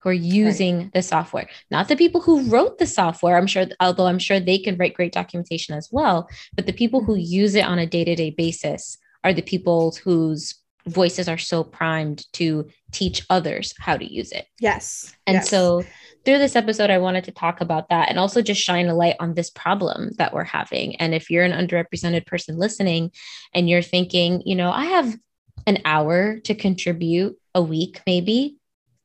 who 0.03 0.09
are 0.09 0.13
using 0.13 0.77
right. 0.77 0.93
the 0.93 1.01
software, 1.01 1.47
not 1.71 1.87
the 1.87 1.95
people 1.95 2.19
who 2.19 2.43
wrote 2.49 2.77
the 2.77 2.85
software. 2.85 3.37
I'm 3.37 3.47
sure, 3.47 3.65
although 3.79 4.07
I'm 4.07 4.19
sure 4.19 4.39
they 4.39 4.57
can 4.57 4.77
write 4.77 4.93
great 4.93 5.13
documentation 5.13 5.75
as 5.75 5.87
well, 5.91 6.27
but 6.55 6.65
the 6.65 6.73
people 6.73 7.01
who 7.01 7.13
mm-hmm. 7.13 7.33
use 7.33 7.55
it 7.55 7.65
on 7.65 7.79
a 7.79 7.87
day 7.87 8.03
to 8.03 8.15
day 8.15 8.29
basis 8.29 8.97
are 9.23 9.33
the 9.33 9.41
people 9.41 9.95
whose 10.03 10.55
voices 10.85 11.29
are 11.29 11.37
so 11.37 11.63
primed 11.63 12.25
to 12.33 12.67
teach 12.91 13.25
others 13.29 13.73
how 13.79 13.95
to 13.95 14.05
use 14.05 14.33
it. 14.33 14.45
Yes. 14.59 15.15
And 15.25 15.35
yes. 15.35 15.49
so 15.49 15.83
through 16.25 16.39
this 16.39 16.57
episode, 16.57 16.89
I 16.89 16.97
wanted 16.97 17.23
to 17.23 17.31
talk 17.31 17.61
about 17.61 17.87
that 17.87 18.09
and 18.09 18.19
also 18.19 18.41
just 18.41 18.61
shine 18.61 18.87
a 18.87 18.93
light 18.93 19.15
on 19.21 19.33
this 19.33 19.49
problem 19.49 20.11
that 20.17 20.33
we're 20.33 20.43
having. 20.43 20.97
And 20.97 21.15
if 21.15 21.29
you're 21.29 21.45
an 21.45 21.53
underrepresented 21.53 22.25
person 22.25 22.57
listening 22.57 23.11
and 23.53 23.69
you're 23.69 23.81
thinking, 23.81 24.43
you 24.45 24.55
know, 24.55 24.71
I 24.71 24.85
have 24.85 25.17
an 25.65 25.79
hour 25.85 26.39
to 26.39 26.53
contribute 26.53 27.37
a 27.55 27.61
week, 27.61 28.01
maybe, 28.05 28.57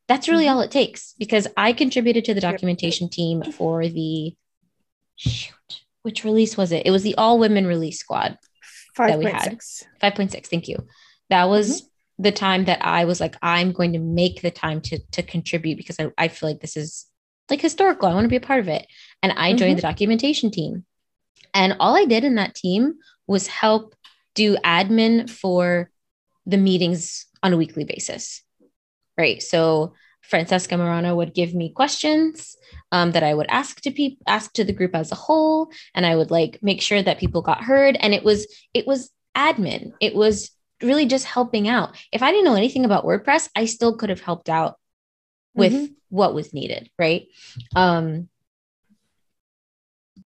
that's 0.08 0.28
really 0.28 0.46
mm-hmm. 0.46 0.56
all 0.56 0.62
it 0.62 0.70
takes 0.70 1.14
because 1.18 1.46
I 1.56 1.72
contributed 1.72 2.24
to 2.24 2.34
the 2.34 2.40
documentation 2.40 3.08
team 3.08 3.42
for 3.42 3.86
the 3.86 4.34
shoot, 5.16 5.54
which 6.02 6.24
release 6.24 6.56
was 6.56 6.72
it? 6.72 6.86
It 6.86 6.90
was 6.90 7.02
the 7.02 7.14
all 7.16 7.38
women 7.38 7.66
release 7.66 8.00
squad 8.00 8.38
5. 8.94 9.08
that 9.10 9.18
we 9.18 9.26
had. 9.26 9.58
5.6. 10.02 10.46
Thank 10.46 10.66
you. 10.66 10.86
That 11.28 11.48
was 11.48 11.82
mm-hmm. 11.82 12.22
the 12.22 12.32
time 12.32 12.64
that 12.64 12.84
I 12.84 13.04
was 13.04 13.20
like, 13.20 13.36
I'm 13.42 13.72
going 13.72 13.92
to 13.92 13.98
make 13.98 14.40
the 14.40 14.50
time 14.50 14.80
to, 14.82 14.98
to 15.12 15.22
contribute 15.22 15.76
because 15.76 16.00
I, 16.00 16.10
I 16.16 16.28
feel 16.28 16.48
like 16.48 16.60
this 16.60 16.76
is 16.76 17.06
like 17.50 17.60
historical. 17.60 18.08
I 18.08 18.14
want 18.14 18.24
to 18.24 18.30
be 18.30 18.36
a 18.36 18.40
part 18.40 18.60
of 18.60 18.68
it. 18.68 18.86
And 19.22 19.32
I 19.32 19.50
joined 19.52 19.72
mm-hmm. 19.72 19.76
the 19.76 19.82
documentation 19.82 20.50
team. 20.50 20.84
And 21.52 21.76
all 21.80 21.96
I 21.96 22.06
did 22.06 22.24
in 22.24 22.36
that 22.36 22.54
team 22.54 22.94
was 23.26 23.46
help 23.46 23.94
do 24.34 24.56
admin 24.64 25.28
for 25.28 25.90
the 26.46 26.56
meetings 26.56 27.26
on 27.42 27.52
a 27.52 27.56
weekly 27.56 27.84
basis. 27.84 28.42
Right. 29.18 29.42
So 29.42 29.94
Francesca 30.22 30.76
Marano 30.76 31.16
would 31.16 31.34
give 31.34 31.54
me 31.54 31.70
questions 31.70 32.56
um, 32.92 33.12
that 33.12 33.22
I 33.22 33.34
would 33.34 33.46
ask 33.48 33.80
to 33.82 33.90
people, 33.90 34.22
ask 34.26 34.52
to 34.54 34.64
the 34.64 34.72
group 34.72 34.94
as 34.94 35.10
a 35.10 35.16
whole, 35.16 35.70
and 35.94 36.06
I 36.06 36.14
would 36.14 36.30
like 36.30 36.58
make 36.62 36.80
sure 36.80 37.02
that 37.02 37.18
people 37.18 37.42
got 37.42 37.64
heard. 37.64 37.96
And 37.98 38.14
it 38.14 38.22
was 38.22 38.46
it 38.72 38.86
was 38.86 39.10
admin. 39.36 39.92
It 40.00 40.14
was 40.14 40.50
really 40.82 41.06
just 41.06 41.24
helping 41.24 41.68
out. 41.68 41.96
If 42.12 42.22
I 42.22 42.30
didn't 42.30 42.44
know 42.44 42.54
anything 42.54 42.84
about 42.84 43.04
WordPress, 43.04 43.48
I 43.56 43.64
still 43.64 43.96
could 43.96 44.10
have 44.10 44.20
helped 44.20 44.48
out 44.48 44.78
with 45.54 45.72
mm-hmm. 45.72 45.92
what 46.10 46.34
was 46.34 46.54
needed, 46.54 46.88
right? 46.98 47.26
Um, 47.74 48.28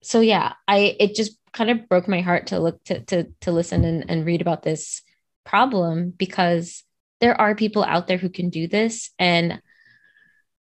so 0.02 0.22
yeah, 0.22 0.54
I 0.68 0.96
it 1.00 1.16
just 1.16 1.38
kind 1.52 1.70
of 1.70 1.90
broke 1.90 2.08
my 2.08 2.22
heart 2.22 2.48
to 2.48 2.60
look 2.60 2.84
to 2.86 3.02
to 3.02 3.26
to 3.42 3.52
listen 3.52 3.84
and, 3.84 4.10
and 4.10 4.26
read 4.26 4.42
about 4.42 4.64
this 4.64 5.02
problem 5.46 6.12
because 6.12 6.84
there 7.22 7.40
are 7.40 7.56
people 7.56 7.84
out 7.84 8.08
there 8.08 8.18
who 8.18 8.30
can 8.30 8.50
do 8.50 8.68
this 8.68 9.12
and 9.20 9.62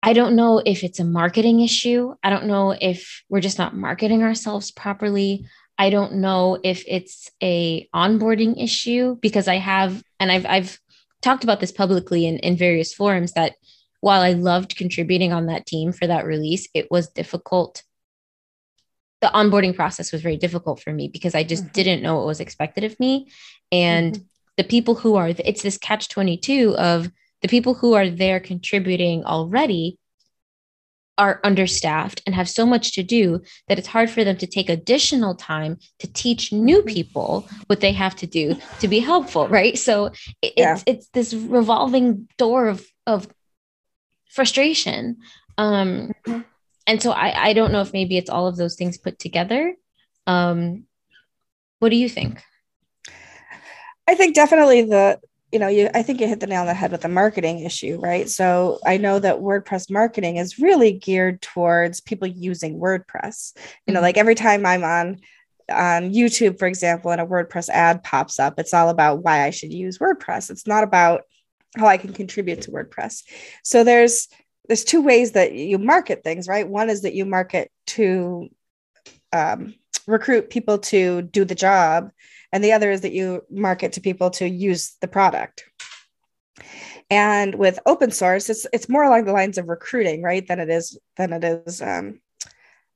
I 0.03 0.13
don't 0.13 0.35
know 0.35 0.61
if 0.65 0.83
it's 0.83 0.99
a 0.99 1.05
marketing 1.05 1.59
issue. 1.59 2.15
I 2.23 2.31
don't 2.31 2.47
know 2.47 2.75
if 2.79 3.23
we're 3.29 3.39
just 3.39 3.59
not 3.59 3.75
marketing 3.75 4.23
ourselves 4.23 4.71
properly. 4.71 5.45
I 5.77 5.91
don't 5.91 6.15
know 6.15 6.59
if 6.63 6.83
it's 6.87 7.29
a 7.41 7.87
onboarding 7.93 8.61
issue 8.61 9.15
because 9.21 9.47
I 9.47 9.55
have 9.55 10.03
and 10.19 10.31
I've 10.31 10.45
I've 10.45 10.79
talked 11.21 11.43
about 11.43 11.59
this 11.59 11.71
publicly 11.71 12.25
in, 12.25 12.39
in 12.39 12.57
various 12.57 12.93
forums 12.93 13.33
that 13.33 13.55
while 13.99 14.21
I 14.21 14.33
loved 14.33 14.75
contributing 14.75 15.31
on 15.31 15.45
that 15.45 15.67
team 15.67 15.91
for 15.91 16.07
that 16.07 16.25
release, 16.25 16.67
it 16.73 16.89
was 16.89 17.09
difficult. 17.09 17.83
The 19.21 19.27
onboarding 19.27 19.75
process 19.75 20.11
was 20.11 20.23
very 20.23 20.37
difficult 20.37 20.81
for 20.81 20.91
me 20.91 21.07
because 21.07 21.35
I 21.35 21.43
just 21.43 21.63
mm-hmm. 21.63 21.73
didn't 21.73 22.01
know 22.01 22.17
what 22.17 22.25
was 22.25 22.39
expected 22.39 22.83
of 22.83 22.99
me. 22.99 23.31
And 23.71 24.15
mm-hmm. 24.15 24.23
The 24.61 24.67
people 24.67 24.93
who 24.93 25.15
are, 25.15 25.29
it's 25.29 25.63
this 25.63 25.79
catch 25.79 26.07
22 26.09 26.77
of 26.77 27.09
the 27.41 27.47
people 27.47 27.73
who 27.73 27.93
are 27.93 28.07
there 28.07 28.39
contributing 28.39 29.25
already 29.25 29.97
are 31.17 31.39
understaffed 31.43 32.21
and 32.27 32.35
have 32.35 32.47
so 32.47 32.63
much 32.63 32.93
to 32.93 33.01
do 33.01 33.41
that 33.67 33.79
it's 33.79 33.87
hard 33.87 34.07
for 34.09 34.23
them 34.23 34.37
to 34.37 34.45
take 34.45 34.69
additional 34.69 35.33
time 35.33 35.77
to 35.97 36.11
teach 36.13 36.53
new 36.53 36.77
mm-hmm. 36.77 36.93
people 36.93 37.49
what 37.67 37.79
they 37.79 37.91
have 37.91 38.15
to 38.15 38.27
do 38.27 38.55
to 38.79 38.87
be 38.87 38.99
helpful 38.99 39.47
right 39.47 39.77
so 39.77 40.11
it's 40.41 40.53
yeah. 40.55 40.77
it's 40.85 41.07
this 41.09 41.33
revolving 41.33 42.27
door 42.37 42.67
of 42.67 42.85
of 43.05 43.27
frustration 44.29 45.17
um 45.57 46.11
mm-hmm. 46.25 46.41
and 46.87 47.01
so 47.01 47.11
i 47.11 47.49
i 47.49 47.53
don't 47.53 47.71
know 47.73 47.81
if 47.81 47.93
maybe 47.93 48.17
it's 48.17 48.29
all 48.29 48.47
of 48.47 48.55
those 48.57 48.75
things 48.75 48.97
put 48.97 49.19
together 49.19 49.75
um 50.27 50.85
what 51.79 51.89
do 51.89 51.97
you 51.97 52.07
think 52.07 52.41
i 54.11 54.15
think 54.15 54.35
definitely 54.35 54.81
the 54.83 55.19
you 55.51 55.59
know, 55.59 55.67
you 55.67 55.89
I 55.93 56.01
think 56.01 56.21
you 56.21 56.27
hit 56.27 56.39
the 56.39 56.47
nail 56.47 56.61
on 56.61 56.67
the 56.67 56.73
head 56.73 56.91
with 56.91 57.01
the 57.01 57.09
marketing 57.09 57.59
issue, 57.59 57.99
right? 57.99 58.29
So 58.29 58.79
I 58.85 58.97
know 58.97 59.19
that 59.19 59.39
WordPress 59.39 59.91
marketing 59.91 60.37
is 60.37 60.59
really 60.59 60.93
geared 60.93 61.41
towards 61.41 61.99
people 61.99 62.27
using 62.27 62.79
WordPress. 62.79 63.57
You 63.85 63.93
know, 63.93 63.97
mm-hmm. 63.97 64.03
like 64.03 64.17
every 64.17 64.35
time 64.35 64.65
I'm 64.65 64.83
on 64.83 65.19
on 65.69 66.13
YouTube, 66.13 66.57
for 66.57 66.67
example, 66.67 67.11
and 67.11 67.21
a 67.21 67.25
WordPress 67.25 67.69
ad 67.69 68.03
pops 68.03 68.39
up, 68.39 68.59
it's 68.59 68.73
all 68.73 68.89
about 68.89 69.23
why 69.23 69.43
I 69.43 69.49
should 69.49 69.73
use 69.73 69.99
WordPress. 69.99 70.49
It's 70.49 70.67
not 70.67 70.83
about 70.83 71.23
how 71.77 71.87
I 71.87 71.97
can 71.97 72.13
contribute 72.13 72.61
to 72.63 72.71
WordPress. 72.71 73.23
So 73.63 73.83
there's 73.83 74.29
there's 74.67 74.83
two 74.85 75.01
ways 75.01 75.33
that 75.33 75.53
you 75.53 75.77
market 75.77 76.23
things, 76.23 76.47
right? 76.47 76.67
One 76.67 76.89
is 76.89 77.01
that 77.01 77.13
you 77.13 77.25
market 77.25 77.71
to 77.87 78.49
um, 79.33 79.75
recruit 80.07 80.49
people 80.49 80.77
to 80.77 81.23
do 81.23 81.43
the 81.43 81.55
job 81.55 82.11
and 82.51 82.63
the 82.63 82.73
other 82.73 82.91
is 82.91 83.01
that 83.01 83.13
you 83.13 83.43
market 83.49 83.93
to 83.93 84.01
people 84.01 84.29
to 84.31 84.47
use 84.47 84.95
the 85.01 85.07
product. 85.07 85.65
And 87.09 87.55
with 87.55 87.79
open 87.85 88.11
source 88.11 88.49
it's 88.49 88.65
it's 88.71 88.89
more 88.89 89.03
along 89.03 89.25
the 89.25 89.33
lines 89.33 89.57
of 89.57 89.67
recruiting 89.67 90.21
right 90.21 90.47
than 90.47 90.59
it 90.59 90.69
is 90.69 90.97
than 91.17 91.33
it 91.33 91.43
is 91.43 91.81
um, 91.81 92.21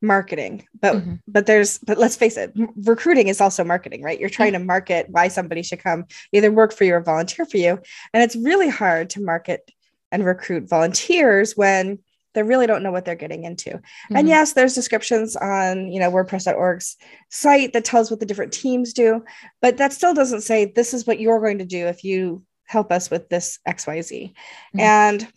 marketing. 0.01 0.67
But 0.79 0.95
mm-hmm. 0.95 1.15
but 1.27 1.45
there's 1.45 1.79
but 1.79 1.97
let's 1.97 2.15
face 2.15 2.37
it 2.37 2.53
recruiting 2.77 3.27
is 3.27 3.41
also 3.41 3.63
marketing 3.63 4.01
right? 4.03 4.19
You're 4.19 4.29
trying 4.29 4.53
to 4.53 4.59
market 4.59 5.07
why 5.09 5.27
somebody 5.27 5.63
should 5.63 5.79
come 5.79 6.05
either 6.31 6.51
work 6.51 6.73
for 6.73 6.85
you 6.85 6.95
or 6.95 7.01
volunteer 7.01 7.45
for 7.45 7.57
you. 7.57 7.79
And 8.13 8.23
it's 8.23 8.35
really 8.35 8.69
hard 8.69 9.09
to 9.11 9.21
market 9.21 9.69
and 10.11 10.23
recruit 10.23 10.69
volunteers 10.69 11.57
when 11.57 11.99
they 12.35 12.43
really 12.43 12.67
don't 12.67 12.83
know 12.83 12.91
what 12.91 13.05
they're 13.05 13.15
getting 13.15 13.43
into. 13.43 13.71
Mm-hmm. 13.71 14.15
And 14.15 14.27
yes, 14.27 14.53
there's 14.53 14.75
descriptions 14.75 15.35
on, 15.35 15.91
you 15.91 15.99
know, 15.99 16.11
WordPress.org's 16.11 16.97
site 17.29 17.73
that 17.73 17.85
tells 17.85 18.11
what 18.11 18.19
the 18.19 18.25
different 18.25 18.53
teams 18.53 18.93
do, 18.93 19.23
but 19.61 19.77
that 19.77 19.93
still 19.93 20.13
doesn't 20.13 20.41
say 20.41 20.65
this 20.65 20.93
is 20.93 21.07
what 21.07 21.19
you're 21.19 21.39
going 21.39 21.57
to 21.57 21.65
do 21.65 21.87
if 21.87 22.03
you 22.03 22.43
help 22.65 22.91
us 22.91 23.09
with 23.09 23.29
this 23.29 23.59
XYZ. 23.67 24.11
Mm-hmm. 24.11 24.79
And 24.79 25.27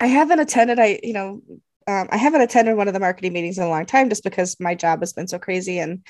I 0.00 0.06
haven't 0.06 0.40
attended, 0.40 0.78
I, 0.78 1.00
you 1.02 1.12
know, 1.12 1.42
um, 1.88 2.08
I 2.10 2.18
haven't 2.18 2.42
attended 2.42 2.76
one 2.76 2.86
of 2.86 2.94
the 2.94 3.00
marketing 3.00 3.32
meetings 3.32 3.58
in 3.58 3.64
a 3.64 3.68
long 3.68 3.86
time 3.86 4.10
just 4.10 4.22
because 4.22 4.60
my 4.60 4.74
job 4.74 5.00
has 5.00 5.12
been 5.14 5.26
so 5.26 5.38
crazy 5.38 5.78
and 5.78 6.04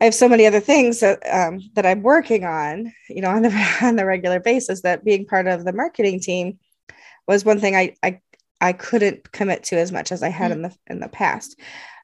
I 0.00 0.04
have 0.04 0.14
so 0.14 0.28
many 0.28 0.46
other 0.46 0.60
things 0.60 1.00
that 1.00 1.20
um, 1.30 1.60
that 1.74 1.84
I'm 1.84 2.02
working 2.02 2.44
on, 2.44 2.92
you 3.08 3.20
know, 3.20 3.28
on 3.30 3.42
the 3.42 3.76
on 3.82 3.96
the 3.96 4.06
regular 4.06 4.40
basis. 4.40 4.82
That 4.82 5.04
being 5.04 5.26
part 5.26 5.46
of 5.46 5.64
the 5.64 5.72
marketing 5.72 6.20
team 6.20 6.58
was 7.26 7.44
one 7.44 7.60
thing 7.60 7.76
I 7.76 7.96
I 8.02 8.20
I 8.60 8.72
couldn't 8.72 9.32
commit 9.32 9.64
to 9.64 9.76
as 9.76 9.92
much 9.92 10.12
as 10.12 10.22
I 10.22 10.28
had 10.28 10.50
mm-hmm. 10.50 10.52
in 10.52 10.62
the 10.62 10.76
in 10.88 11.00
the 11.00 11.08
past. 11.08 11.58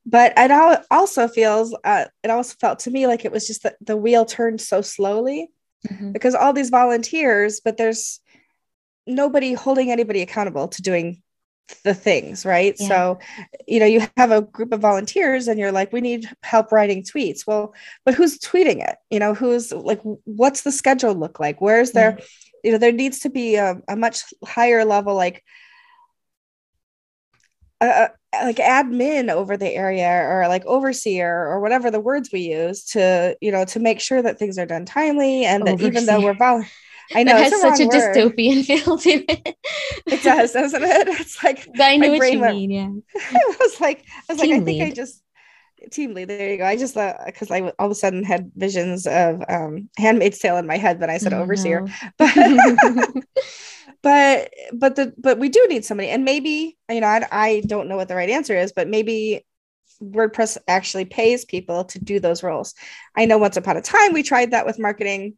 But 0.04 0.34
it 0.36 0.84
also 0.90 1.26
feels 1.26 1.76
uh, 1.84 2.06
it 2.22 2.30
also 2.30 2.54
felt 2.60 2.80
to 2.80 2.90
me 2.90 3.06
like 3.06 3.24
it 3.24 3.32
was 3.32 3.46
just 3.46 3.64
that 3.64 3.76
the 3.80 3.96
wheel 3.96 4.24
turned 4.24 4.60
so 4.60 4.80
slowly 4.80 5.50
mm-hmm. 5.86 6.12
because 6.12 6.34
all 6.34 6.52
these 6.52 6.70
volunteers, 6.70 7.60
but 7.64 7.76
there's 7.76 8.20
nobody 9.06 9.52
holding 9.52 9.90
anybody 9.90 10.22
accountable 10.22 10.68
to 10.68 10.82
doing 10.82 11.22
the 11.82 11.94
things 11.94 12.46
right 12.46 12.76
yeah. 12.78 12.88
so 12.88 13.18
you 13.66 13.80
know 13.80 13.86
you 13.86 14.06
have 14.16 14.30
a 14.30 14.40
group 14.40 14.72
of 14.72 14.80
volunteers 14.80 15.48
and 15.48 15.58
you're 15.58 15.72
like 15.72 15.92
we 15.92 16.00
need 16.00 16.28
help 16.44 16.70
writing 16.70 17.02
tweets 17.02 17.44
well 17.44 17.74
but 18.04 18.14
who's 18.14 18.38
tweeting 18.38 18.86
it 18.88 18.96
you 19.10 19.18
know 19.18 19.34
who's 19.34 19.72
like 19.72 20.00
what's 20.24 20.62
the 20.62 20.70
schedule 20.70 21.14
look 21.14 21.40
like 21.40 21.60
where's 21.60 21.90
there 21.90 22.12
mm-hmm. 22.12 22.24
you 22.62 22.70
know 22.70 22.78
there 22.78 22.92
needs 22.92 23.18
to 23.18 23.30
be 23.30 23.56
a, 23.56 23.80
a 23.88 23.96
much 23.96 24.22
higher 24.44 24.84
level 24.84 25.16
like 25.16 25.42
uh, 27.80 28.08
like 28.32 28.56
admin 28.56 29.30
over 29.30 29.56
the 29.56 29.70
area 29.70 30.08
or 30.08 30.46
like 30.48 30.64
overseer 30.66 31.46
or 31.46 31.60
whatever 31.60 31.90
the 31.90 32.00
words 32.00 32.30
we 32.32 32.40
use 32.40 32.84
to 32.84 33.36
you 33.40 33.50
know 33.50 33.64
to 33.64 33.78
make 33.78 34.00
sure 34.00 34.22
that 34.22 34.38
things 34.38 34.58
are 34.58 34.66
done 34.66 34.84
timely 34.84 35.44
and 35.44 35.66
that 35.66 35.80
even 35.80 36.06
though 36.06 36.20
we're 36.20 36.34
vol- 36.34 36.64
I 37.14 37.22
know 37.24 37.36
it 37.36 37.52
has 37.52 37.60
such 37.60 37.80
a 37.80 37.86
word. 37.86 37.92
dystopian 37.92 38.64
feel 38.64 38.98
to 38.98 39.10
it. 39.10 39.56
it 40.06 40.22
does, 40.22 40.52
doesn't 40.52 40.82
it? 40.82 41.08
It's 41.20 41.42
like 41.42 41.68
I 41.80 41.96
know 41.96 42.12
what 42.12 42.32
you 42.32 42.40
went, 42.40 42.56
mean. 42.56 42.70
Yeah, 42.70 42.90
I 43.32 43.56
was 43.60 43.80
like, 43.80 44.04
I 44.28 44.32
was 44.32 44.40
team 44.42 44.50
like, 44.50 44.62
I 44.62 44.64
think. 44.64 44.82
I 44.82 44.90
just 44.94 45.22
team 45.92 46.14
lead. 46.14 46.28
There 46.28 46.50
you 46.50 46.58
go. 46.58 46.64
I 46.64 46.76
just 46.76 46.94
thought 46.94 47.18
because 47.26 47.50
I 47.50 47.60
all 47.78 47.86
of 47.86 47.92
a 47.92 47.94
sudden 47.94 48.24
had 48.24 48.50
visions 48.56 49.06
of 49.06 49.42
um 49.48 49.88
Handmaid's 49.96 50.38
Tale 50.38 50.56
in 50.56 50.66
my 50.66 50.78
head 50.78 51.00
when 51.00 51.10
I 51.10 51.18
said 51.18 51.32
oh, 51.32 51.42
overseer, 51.42 51.82
no. 51.82 51.92
but 52.18 52.34
but 54.06 54.54
but 54.72 54.94
the 54.94 55.12
but 55.18 55.36
we 55.36 55.48
do 55.48 55.66
need 55.68 55.84
somebody. 55.84 56.10
And 56.10 56.24
maybe 56.24 56.78
you 56.88 57.00
know 57.00 57.08
I, 57.08 57.26
I 57.32 57.62
don't 57.66 57.88
know 57.88 57.96
what 57.96 58.06
the 58.06 58.14
right 58.14 58.30
answer 58.30 58.56
is 58.56 58.72
but 58.72 58.86
maybe 58.86 59.44
wordpress 60.00 60.56
actually 60.68 61.06
pays 61.06 61.44
people 61.44 61.84
to 61.86 61.98
do 61.98 62.20
those 62.20 62.44
roles. 62.44 62.74
I 63.16 63.24
know 63.24 63.36
once 63.36 63.56
upon 63.56 63.76
a 63.76 63.82
time 63.82 64.12
we 64.12 64.22
tried 64.22 64.52
that 64.52 64.64
with 64.64 64.78
marketing. 64.78 65.34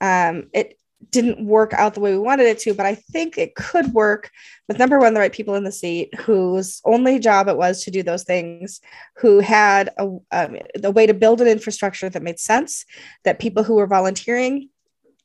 Um, 0.00 0.48
it 0.52 0.76
didn't 1.10 1.46
work 1.46 1.72
out 1.72 1.94
the 1.94 2.00
way 2.00 2.12
we 2.12 2.18
wanted 2.18 2.44
it 2.44 2.58
to 2.58 2.74
but 2.74 2.84
i 2.84 2.94
think 2.94 3.38
it 3.38 3.54
could 3.54 3.86
work 3.94 4.30
with 4.68 4.78
number 4.78 4.98
one 4.98 5.14
the 5.14 5.20
right 5.20 5.32
people 5.32 5.54
in 5.54 5.64
the 5.64 5.72
seat 5.72 6.14
whose 6.20 6.82
only 6.84 7.18
job 7.18 7.48
it 7.48 7.56
was 7.56 7.82
to 7.82 7.90
do 7.90 8.02
those 8.02 8.22
things 8.22 8.82
who 9.16 9.40
had 9.40 9.88
a, 9.96 10.04
um, 10.30 10.58
a 10.84 10.90
way 10.90 11.06
to 11.06 11.14
build 11.14 11.40
an 11.40 11.48
infrastructure 11.48 12.10
that 12.10 12.22
made 12.22 12.38
sense 12.38 12.84
that 13.24 13.38
people 13.38 13.62
who 13.62 13.76
were 13.76 13.86
volunteering 13.86 14.68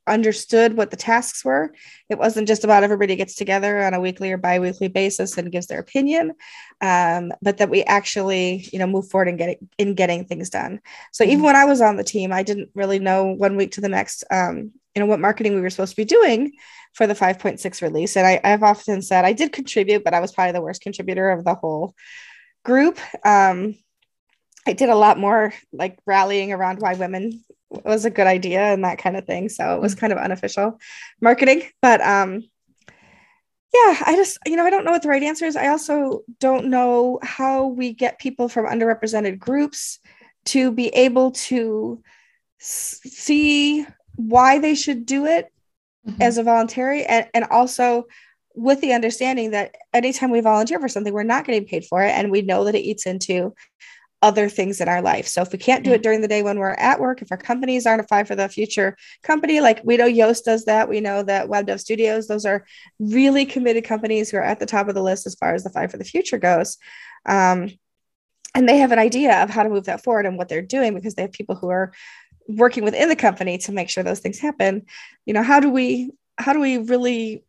understood 0.07 0.77
what 0.77 0.91
the 0.91 0.97
tasks 0.97 1.43
were. 1.43 1.73
It 2.09 2.17
wasn't 2.17 2.47
just 2.47 2.63
about 2.63 2.83
everybody 2.83 3.15
gets 3.15 3.35
together 3.35 3.83
on 3.83 3.93
a 3.93 3.99
weekly 3.99 4.31
or 4.31 4.37
biweekly 4.37 4.87
basis 4.87 5.37
and 5.37 5.51
gives 5.51 5.67
their 5.67 5.79
opinion, 5.79 6.33
um, 6.81 7.31
but 7.41 7.57
that 7.57 7.69
we 7.69 7.83
actually, 7.83 8.67
you 8.71 8.79
know, 8.79 8.87
move 8.87 9.09
forward 9.09 9.27
and 9.27 9.37
get 9.37 9.59
in 9.77 9.95
getting 9.95 10.25
things 10.25 10.49
done. 10.49 10.79
So 11.11 11.23
even 11.23 11.37
mm-hmm. 11.37 11.45
when 11.45 11.55
I 11.55 11.65
was 11.65 11.81
on 11.81 11.97
the 11.97 12.03
team, 12.03 12.31
I 12.31 12.43
didn't 12.43 12.69
really 12.75 12.99
know 12.99 13.25
one 13.25 13.57
week 13.57 13.71
to 13.73 13.81
the 13.81 13.89
next 13.89 14.23
um, 14.31 14.71
you 14.95 15.01
know 15.01 15.05
what 15.05 15.19
marketing 15.19 15.53
we 15.53 15.61
were 15.61 15.69
supposed 15.69 15.91
to 15.91 15.97
be 15.97 16.05
doing 16.05 16.53
for 16.93 17.05
the 17.05 17.13
5.6 17.13 17.81
release 17.81 18.15
and 18.15 18.25
I, 18.25 18.39
i've 18.43 18.63
often 18.63 19.01
said 19.01 19.25
i 19.25 19.33
did 19.33 19.51
contribute 19.51 20.03
but 20.03 20.13
i 20.13 20.19
was 20.19 20.31
probably 20.31 20.53
the 20.53 20.61
worst 20.61 20.81
contributor 20.81 21.29
of 21.29 21.43
the 21.43 21.53
whole 21.53 21.93
group 22.63 22.97
um, 23.25 23.75
i 24.65 24.73
did 24.73 24.89
a 24.89 24.95
lot 24.95 25.19
more 25.19 25.53
like 25.73 25.99
rallying 26.05 26.53
around 26.53 26.79
why 26.79 26.93
women 26.95 27.43
was 27.69 28.05
a 28.05 28.09
good 28.09 28.27
idea 28.27 28.61
and 28.61 28.83
that 28.83 28.97
kind 28.97 29.17
of 29.17 29.25
thing 29.25 29.49
so 29.49 29.75
it 29.75 29.81
was 29.81 29.95
mm. 29.95 29.99
kind 29.99 30.13
of 30.13 30.19
unofficial 30.19 30.79
marketing 31.21 31.63
but 31.81 32.01
um 32.01 32.41
yeah 33.73 33.97
i 34.05 34.13
just 34.15 34.37
you 34.45 34.55
know 34.55 34.65
i 34.65 34.69
don't 34.69 34.85
know 34.85 34.91
what 34.91 35.01
the 35.01 35.09
right 35.09 35.23
answer 35.23 35.45
is 35.45 35.55
i 35.55 35.67
also 35.67 36.21
don't 36.39 36.67
know 36.67 37.19
how 37.23 37.67
we 37.67 37.93
get 37.93 38.19
people 38.19 38.47
from 38.47 38.65
underrepresented 38.65 39.39
groups 39.39 39.99
to 40.45 40.71
be 40.71 40.87
able 40.89 41.31
to 41.31 42.01
see 42.59 43.85
why 44.15 44.59
they 44.59 44.75
should 44.75 45.05
do 45.05 45.25
it 45.25 45.51
mm-hmm. 46.07 46.21
as 46.21 46.37
a 46.37 46.43
voluntary 46.43 47.03
and, 47.03 47.27
and 47.33 47.45
also 47.45 48.05
with 48.55 48.79
the 48.79 48.93
understanding 48.93 49.51
that 49.51 49.75
anytime 49.93 50.31
we 50.31 50.39
volunteer 50.39 50.79
for 50.79 50.87
something 50.87 51.13
we're 51.13 51.23
not 51.23 51.45
getting 51.45 51.65
paid 51.65 51.83
for 51.85 52.01
it 52.01 52.11
and 52.11 52.31
we 52.31 52.41
know 52.41 52.63
that 52.63 52.75
it 52.75 52.79
eats 52.79 53.05
into 53.05 53.53
other 54.25 54.49
things 54.49 54.81
in 54.81 54.89
our 54.89 55.03
life. 55.03 55.27
So 55.27 55.43
if 55.43 55.51
we 55.51 55.59
can't 55.59 55.83
do 55.83 55.91
it 55.91 56.01
during 56.01 56.21
the 56.21 56.27
day 56.27 56.41
when 56.41 56.57
we're 56.57 56.71
at 56.71 56.99
work, 56.99 57.21
if 57.21 57.31
our 57.31 57.37
companies 57.37 57.85
aren't 57.85 58.01
a 58.01 58.07
five 58.07 58.27
for 58.27 58.35
the 58.35 58.49
future 58.49 58.97
company, 59.21 59.61
like 59.61 59.81
we 59.83 59.97
know 59.97 60.07
Yoast 60.07 60.45
does 60.45 60.65
that, 60.65 60.89
we 60.89 60.99
know 60.99 61.21
that 61.21 61.47
WebDevStudios, 61.47 62.25
those 62.25 62.43
are 62.43 62.65
really 62.97 63.45
committed 63.45 63.83
companies 63.83 64.31
who 64.31 64.37
are 64.37 64.43
at 64.43 64.59
the 64.59 64.65
top 64.65 64.87
of 64.87 64.95
the 64.95 65.03
list 65.03 65.27
as 65.27 65.35
far 65.35 65.53
as 65.53 65.63
the 65.63 65.69
five 65.69 65.91
for 65.91 65.97
the 65.97 66.03
future 66.03 66.39
goes. 66.39 66.79
Um, 67.27 67.69
and 68.55 68.67
they 68.67 68.77
have 68.79 68.91
an 68.91 68.97
idea 68.97 69.43
of 69.43 69.51
how 69.51 69.61
to 69.61 69.69
move 69.69 69.85
that 69.85 70.03
forward 70.03 70.25
and 70.25 70.39
what 70.39 70.49
they're 70.49 70.63
doing 70.63 70.95
because 70.95 71.13
they 71.13 71.21
have 71.21 71.31
people 71.31 71.55
who 71.55 71.69
are 71.69 71.93
working 72.47 72.83
within 72.83 73.09
the 73.09 73.15
company 73.15 73.59
to 73.59 73.71
make 73.71 73.91
sure 73.91 74.03
those 74.03 74.21
things 74.21 74.39
happen. 74.39 74.87
You 75.27 75.35
know, 75.35 75.43
how 75.43 75.59
do 75.59 75.69
we 75.69 76.11
how 76.35 76.51
do 76.51 76.59
we 76.59 76.79
really 76.79 77.43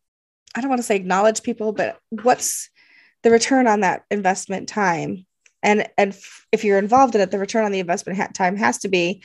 I 0.55 0.61
don't 0.61 0.69
want 0.69 0.81
to 0.81 0.87
say 0.87 0.97
acknowledge 0.97 1.43
people, 1.43 1.73
but 1.73 1.99
what's 2.11 2.69
the 3.23 3.31
return 3.31 3.67
on 3.67 3.81
that 3.81 4.05
investment 4.11 4.69
time 4.69 5.25
and 5.67 5.87
and 5.99 6.17
if 6.53 6.65
you're 6.65 6.79
involved 6.79 7.15
in 7.15 7.21
it 7.21 7.31
the 7.31 7.39
return 7.39 7.65
on 7.65 7.73
the 7.73 7.81
investment 7.81 8.19
ha- 8.19 8.29
time 8.33 8.57
has 8.57 8.79
to 8.79 8.89
be 8.89 9.23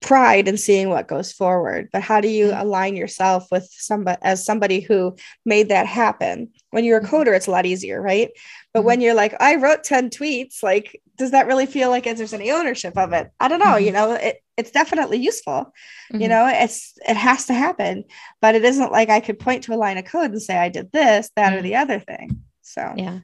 pride 0.00 0.48
in 0.48 0.56
seeing 0.56 0.90
what 0.90 1.08
goes 1.08 1.32
forward 1.32 1.88
but 1.92 2.02
how 2.02 2.20
do 2.20 2.28
you 2.28 2.48
mm-hmm. 2.48 2.60
align 2.60 2.96
yourself 2.96 3.46
with 3.50 3.68
somebody 3.70 4.18
as 4.22 4.44
somebody 4.44 4.80
who 4.80 5.14
made 5.46 5.68
that 5.68 5.86
happen 5.86 6.50
when 6.70 6.84
you're 6.84 6.98
a 6.98 7.02
mm-hmm. 7.02 7.14
coder 7.14 7.34
it's 7.34 7.46
a 7.46 7.50
lot 7.50 7.64
easier 7.64 8.02
right 8.02 8.30
but 8.72 8.80
mm-hmm. 8.80 8.88
when 8.88 9.00
you're 9.00 9.14
like 9.14 9.34
i 9.40 9.54
wrote 9.54 9.84
10 9.84 10.10
tweets 10.10 10.62
like 10.62 11.00
does 11.16 11.30
that 11.30 11.46
really 11.46 11.64
feel 11.64 11.90
like 11.90 12.04
there's 12.04 12.34
any 12.34 12.50
ownership 12.50 12.98
of 12.98 13.12
it 13.12 13.30
i 13.40 13.48
don't 13.48 13.60
know 13.60 13.66
mm-hmm. 13.66 13.84
you 13.86 13.92
know 13.92 14.12
it, 14.12 14.42
it's 14.58 14.70
definitely 14.70 15.18
useful 15.18 15.72
mm-hmm. 16.12 16.20
you 16.20 16.28
know 16.28 16.46
it's 16.52 16.98
it 17.08 17.16
has 17.16 17.46
to 17.46 17.54
happen 17.54 18.04
but 18.42 18.54
it 18.54 18.64
isn't 18.64 18.92
like 18.92 19.08
i 19.08 19.20
could 19.20 19.38
point 19.38 19.64
to 19.64 19.72
a 19.72 19.76
line 19.76 19.96
of 19.96 20.04
code 20.04 20.30
and 20.30 20.42
say 20.42 20.56
i 20.56 20.68
did 20.68 20.92
this 20.92 21.30
that 21.36 21.52
or 21.52 21.56
mm-hmm. 21.56 21.64
the 21.64 21.76
other 21.76 21.98
thing 21.98 22.42
so 22.60 22.92
yeah 22.96 23.20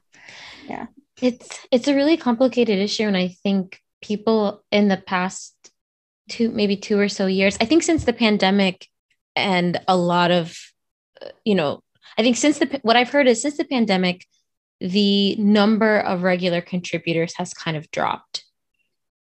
yeah 0.67 0.87
it's 1.21 1.59
it's 1.71 1.87
a 1.87 1.95
really 1.95 2.17
complicated 2.17 2.79
issue, 2.79 3.03
and 3.03 3.17
I 3.17 3.29
think 3.43 3.79
people 4.01 4.63
in 4.71 4.87
the 4.87 4.97
past 4.97 5.55
two, 6.29 6.49
maybe 6.49 6.77
two 6.77 6.99
or 6.99 7.09
so 7.09 7.25
years, 7.27 7.57
I 7.61 7.65
think 7.65 7.83
since 7.83 8.03
the 8.03 8.13
pandemic, 8.13 8.87
and 9.35 9.79
a 9.87 9.95
lot 9.95 10.31
of, 10.31 10.57
you 11.45 11.55
know, 11.55 11.81
I 12.17 12.23
think 12.23 12.37
since 12.37 12.59
the 12.59 12.79
what 12.83 12.95
I've 12.95 13.09
heard 13.09 13.27
is 13.27 13.41
since 13.41 13.57
the 13.57 13.65
pandemic, 13.65 14.25
the 14.79 15.35
number 15.35 15.99
of 15.99 16.23
regular 16.23 16.61
contributors 16.61 17.33
has 17.37 17.53
kind 17.53 17.77
of 17.77 17.89
dropped, 17.91 18.43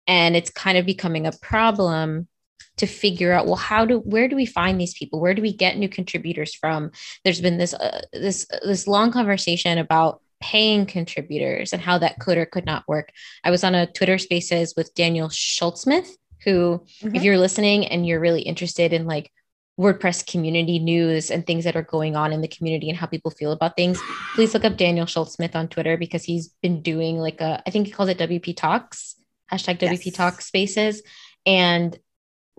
and 0.07 0.37
it's 0.37 0.51
kind 0.51 0.79
of 0.79 0.87
becoming 0.87 1.27
a 1.27 1.33
problem 1.33 2.29
to 2.77 2.87
figure 2.87 3.33
out 3.33 3.47
well 3.47 3.57
how 3.57 3.85
do 3.85 3.99
where 3.99 4.27
do 4.27 4.37
we 4.37 4.47
find 4.47 4.81
these 4.81 4.95
people? 4.95 5.21
Where 5.21 5.35
do 5.35 5.43
we 5.43 5.53
get 5.53 5.79
new 5.79 5.89
contributors 5.89 6.55
from? 6.55 6.91
There's 7.25 7.41
been 7.41 7.59
this 7.59 7.75
uh, 7.75 8.03
this 8.13 8.47
this 8.65 8.89
long 8.89 9.13
conversation 9.13 9.79
about 9.79 10.21
paying 10.45 10.85
contributors 10.85 11.73
and 11.73 11.81
how 11.81 11.97
that 11.97 12.19
could 12.19 12.37
or 12.37 12.45
could 12.45 12.67
not 12.67 12.87
work. 12.87 13.11
I 13.43 13.51
was 13.51 13.65
on 13.65 13.75
a 13.75 13.87
Twitter 13.87 14.19
spaces 14.19 14.75
with 14.77 14.95
Daniel 14.95 15.31
Schutzsmith, 15.31 16.11
who, 16.45 16.85
mm-hmm. 17.01 17.17
if 17.17 17.23
you're 17.23 17.39
listening 17.39 17.87
and 17.87 18.07
you're 18.07 18.21
really 18.21 18.43
interested 18.43 18.93
in 18.93 19.07
like 19.07 19.33
WordPress 19.81 20.31
community 20.31 20.79
news 20.79 21.31
and 21.31 21.47
things 21.47 21.65
that 21.65 21.77
are 21.77 21.83
going 21.83 22.15
on 22.15 22.31
in 22.31 22.43
the 22.43 22.49
community 22.49 22.91
and 22.91 22.99
how 22.99 23.07
people 23.07 23.31
feel 23.31 23.53
about 23.53 23.75
things, 23.75 23.99
please 24.35 24.53
look 24.53 24.67
up 24.67 24.77
Daniel 24.77 25.07
Schutzsmith 25.07 25.55
on 25.55 25.67
Twitter 25.67 25.97
because 25.97 26.25
he's 26.25 26.49
been 26.61 26.83
doing 26.83 27.17
like 27.17 27.41
a, 27.41 27.63
I 27.67 27.71
think 27.71 27.87
he 27.87 27.93
calls 27.93 28.11
it 28.11 28.19
WP 28.19 28.55
Talks, 28.55 29.17
hashtag 29.51 29.79
WP 29.79 30.05
yes. 30.05 30.15
Talk 30.15 30.43
spaces, 30.43 31.03
and 31.47 31.99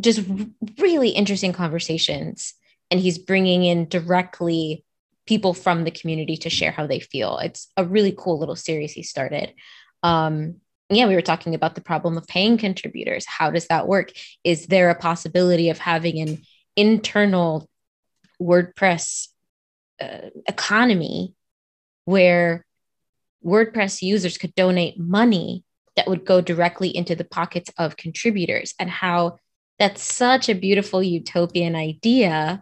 just 0.02 0.24
really 0.80 1.10
interesting 1.10 1.54
conversations. 1.54 2.56
And 2.90 3.00
he's 3.00 3.20
bringing 3.20 3.64
in 3.64 3.90
directly 3.90 4.85
people 5.26 5.54
from 5.54 5.84
the 5.84 5.92
community 5.92 6.38
to 6.38 6.50
share 6.50 6.72
how 6.72 6.88
they 6.88 7.00
feel. 7.00 7.38
It's 7.40 7.72
a 7.78 7.86
really 7.86 8.14
cool 8.18 8.40
little 8.40 8.56
series 8.56 8.94
he 8.94 9.04
started. 9.04 9.54
Um, 10.04 10.56
yeah, 10.90 11.08
we 11.08 11.16
were 11.16 11.22
talking 11.22 11.56
about 11.56 11.74
the 11.74 11.82
problem 11.82 12.16
of 12.18 12.28
paying 12.28 12.58
contributors. 12.58 13.26
How 13.26 13.50
does 13.50 13.68
that 13.68 13.88
work? 13.88 14.12
Is 14.44 14.68
there 14.68 14.90
a 14.90 14.96
possibility 14.96 15.70
of 15.70 15.80
having 15.80 16.20
an 16.20 16.44
internal 16.76 17.68
WordPress 18.40 19.30
uh, 20.00 20.30
economy 20.48 21.34
where 22.04 22.66
WordPress 23.44 24.02
users 24.02 24.38
could 24.38 24.54
donate 24.54 25.00
money 25.00 25.64
that 25.96 26.08
would 26.08 26.26
go 26.26 26.42
directly 26.42 26.96
into 26.96 27.16
the 27.16 27.24
pockets 27.24 27.72
of 27.80 27.98
contributors, 27.98 28.74
and 28.80 28.90
how 28.90 29.38
that's 29.80 30.04
such 30.04 30.50
a 30.50 30.54
beautiful 30.54 31.02
utopian 31.02 31.76
idea 31.76 32.62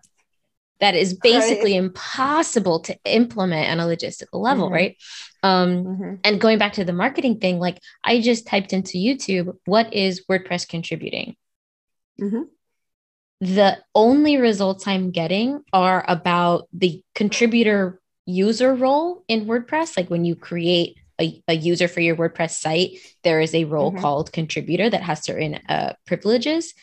that 0.84 0.96
is 0.96 1.13
basically 1.13 1.72
right. 1.72 1.86
impossible 1.86 2.82
to 2.82 2.98
implement 3.06 3.69
on 3.69 3.80
a 3.80 3.89
logistical 3.89 4.41
level, 4.41 4.65
mm-hmm. 4.65 4.74
right? 4.74 4.98
Um, 5.41 5.86
mm-hmm. 5.86 6.15
And 6.26 6.41
going 6.41 6.58
back 6.58 6.74
to 6.74 6.84
the 6.84 6.91
marketing 6.91 7.39
thing, 7.39 7.58
like 7.58 7.80
I 8.04 8.19
just 8.19 8.46
typed 8.46 8.74
into 8.74 8.98
YouTube, 8.98 9.56
what 9.63 9.93
is 9.93 10.26
WordPress 10.30 10.67
contributing? 10.67 11.38
Mm-hmm. 12.19 12.41
The 13.39 13.78
only 13.96 14.36
results 14.36 14.86
I'm 14.86 15.12
getting 15.12 15.63
are 15.72 16.04
about 16.06 16.67
the 16.74 17.02
contributor 17.15 18.02
user 18.26 18.76
role 18.76 19.24
in 19.30 19.46
WordPress. 19.46 19.96
Like 19.96 20.10
when 20.10 20.26
you 20.26 20.36
create 20.36 20.98
a, 21.21 21.41
a 21.47 21.54
user 21.54 21.88
for 21.88 21.99
your 21.99 22.15
WordPress 22.15 22.52
site, 22.52 22.97
there 23.23 23.39
is 23.39 23.54
a 23.54 23.65
role 23.65 23.91
mm-hmm. 23.91 24.02
called 24.02 24.34
contributor 24.34 24.89
that 24.89 25.02
has 25.04 25.23
certain 25.23 25.56
uh, 25.69 25.93
privileges. 26.06 26.73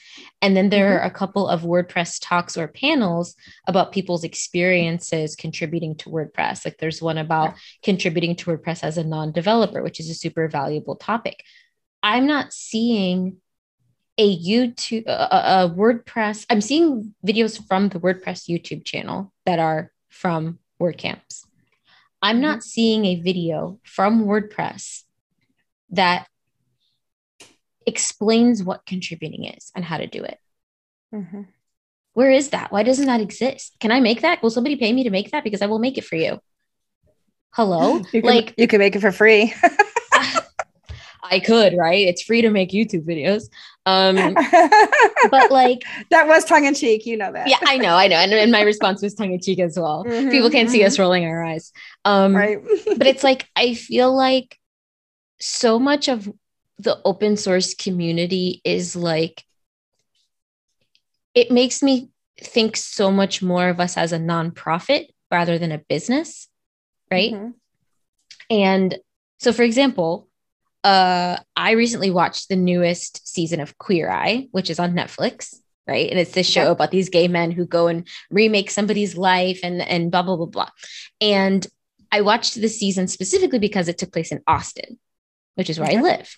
And 0.41 0.57
then 0.57 0.71
there 0.71 0.87
mm-hmm. 0.87 1.05
are 1.05 1.07
a 1.07 1.11
couple 1.11 1.49
of 1.49 1.63
WordPress 1.63 2.19
talks 2.21 2.57
or 2.57 2.69
panels 2.69 3.35
about 3.67 3.93
people's 3.93 4.25
experiences 4.25 5.37
contributing 5.37 5.97
to 5.97 6.11
WordPress. 6.11 6.65
Like 6.65 6.79
there's 6.79 7.03
one 7.03 7.19
about 7.19 7.55
contributing 7.83 8.37
to 8.37 8.51
WordPress 8.51 8.85
as 8.85 8.99
a 8.99 9.05
non 9.05 9.33
developer, 9.33 9.83
which 9.83 10.01
is 10.01 10.09
a 10.11 10.15
super 10.15 10.49
valuable 10.49 10.97
topic. 10.97 11.45
I'm 12.03 12.27
not 12.27 12.53
seeing 12.53 13.39
a 14.17 14.39
YouTube, 14.39 15.07
a, 15.07 15.65
a 15.65 15.75
WordPress, 15.75 16.47
I'm 16.51 16.61
seeing 16.61 17.15
videos 17.27 17.67
from 17.67 17.89
the 17.89 17.99
WordPress 17.99 18.49
YouTube 18.49 18.85
channel 18.85 19.33
that 19.47 19.59
are 19.59 19.93
from 20.09 20.59
WordCamps. 20.81 21.45
I'm 22.23 22.37
mm-hmm. 22.37 22.43
not 22.43 22.63
seeing 22.63 23.05
a 23.05 23.21
video 23.21 23.79
from 23.85 24.25
WordPress 24.25 25.03
that 25.91 26.27
explains 27.87 28.63
what 28.63 28.87
contributing 28.87 29.45
is 29.47 29.71
and 29.75 29.85
how 29.85 29.97
to 29.97 30.07
do 30.07 30.23
it. 30.23 30.39
Mm-hmm. 31.15 31.43
Where 32.13 32.31
is 32.31 32.51
that? 32.51 32.73
Why 32.73 32.83
doesn't 32.83 33.07
that 33.07 33.21
exist? 33.21 33.77
Can 33.81 33.93
I 33.93 34.01
make 34.01 34.23
that? 34.23 34.43
Will 34.43 34.51
somebody 34.51 34.77
pay 34.77 34.93
me 34.93 35.05
to 35.05 35.11
make 35.11 35.31
that? 35.31 35.45
Because 35.45 35.63
I 35.63 35.67
will 35.67 35.79
make 35.79 35.99
it 35.99 36.05
for 36.05 36.17
you. 36.17 36.41
Hello? 37.53 38.03
You 38.13 38.23
can, 38.23 38.31
like 38.31 38.55
you 38.57 38.67
can 38.67 38.79
make 38.79 38.97
it 38.97 39.01
for 39.01 39.13
free. 39.13 39.55
I 41.31 41.41
could, 41.41 41.77
right? 41.77 42.09
It's 42.09 42.23
free 42.23 42.43
to 42.43 42.51
make 42.51 42.71
YouTube 42.71 43.07
videos. 43.07 43.49
Um, 43.87 44.17
but 45.31 45.51
like 45.51 45.83
that 46.11 46.27
was 46.27 46.45
tongue 46.45 46.65
in 46.65 46.75
cheek, 46.75 47.07
you 47.07 47.17
know 47.17 47.33
that. 47.33 47.49
yeah, 47.49 47.59
I 47.63 47.79
know, 47.79 47.95
I 47.95 48.09
know. 48.09 48.17
And, 48.17 48.33
and 48.33 48.53
my 48.53 48.63
response 48.63 49.03
was 49.03 49.15
tongue 49.15 49.33
in 49.33 49.41
cheek 49.41 49.61
as 49.61 49.79
well. 49.79 50.05
Mm-hmm, 50.05 50.31
People 50.31 50.51
can't 50.51 50.69
mm-hmm. 50.69 50.73
see 50.73 50.85
us 50.85 50.95
mm-hmm. 50.95 51.03
rolling 51.03 51.25
our 51.25 51.43
eyes. 51.43 51.73
Um, 52.05 52.35
right. 52.35 52.59
but 52.97 53.07
it's 53.07 53.25
like, 53.25 53.49
I 53.57 53.75
feel 53.75 54.15
like 54.15 54.59
so 55.41 55.79
much 55.79 56.09
of 56.09 56.31
the 56.79 57.01
open 57.05 57.37
source 57.37 57.75
community 57.75 58.61
is 58.65 58.97
like, 58.97 59.45
it 61.35 61.51
makes 61.51 61.83
me 61.83 62.11
think 62.41 62.77
so 62.77 63.11
much 63.11 63.43
more 63.43 63.69
of 63.69 63.81
us 63.81 63.97
as 63.97 64.13
a 64.13 64.19
nonprofit 64.19 65.07
rather 65.31 65.59
than 65.59 65.73
a 65.73 65.79
business. 65.79 66.49
Right. 67.11 67.33
Mm-hmm. 67.33 67.51
And 68.51 68.99
so, 69.39 69.53
for 69.53 69.63
example, 69.63 70.29
uh, 70.85 71.37
I 71.57 71.73
recently 71.73 72.11
watched 72.11 72.49
the 72.49 72.57
newest 72.57 73.29
season 73.29 73.61
of 73.61 73.77
Queer 73.79 74.11
Eye, 74.11 74.49
which 74.53 74.71
is 74.71 74.79
on 74.79 74.95
Netflix, 74.95 75.55
right? 75.87 76.09
And 76.11 76.19
it's 76.19 76.33
this 76.33 76.49
show 76.49 76.65
yeah. 76.65 76.71
about 76.71 76.91
these 76.91 77.09
gay 77.09 77.29
men 77.29 77.51
who 77.51 77.67
go 77.67 77.89
and 77.89 78.07
remake 78.31 78.71
somebody's 78.71 79.17
life 79.17 79.61
and 79.63 79.83
and 79.83 80.11
blah 80.11 80.23
blah 80.23 80.37
blah 80.37 80.47
blah. 80.47 80.71
And 81.21 81.67
I 82.13 82.23
watched 82.23 82.55
the 82.55 82.69
season 82.69 83.09
specifically 83.09 83.59
because 83.59 83.89
it 83.89 83.99
took 83.99 84.13
place 84.13 84.33
in 84.33 84.43
Austin, 84.47 84.99
which 85.55 85.71
is 85.71 85.79
where 85.79 85.89
okay. 85.89 85.99
I 85.99 86.03
live. 86.03 86.37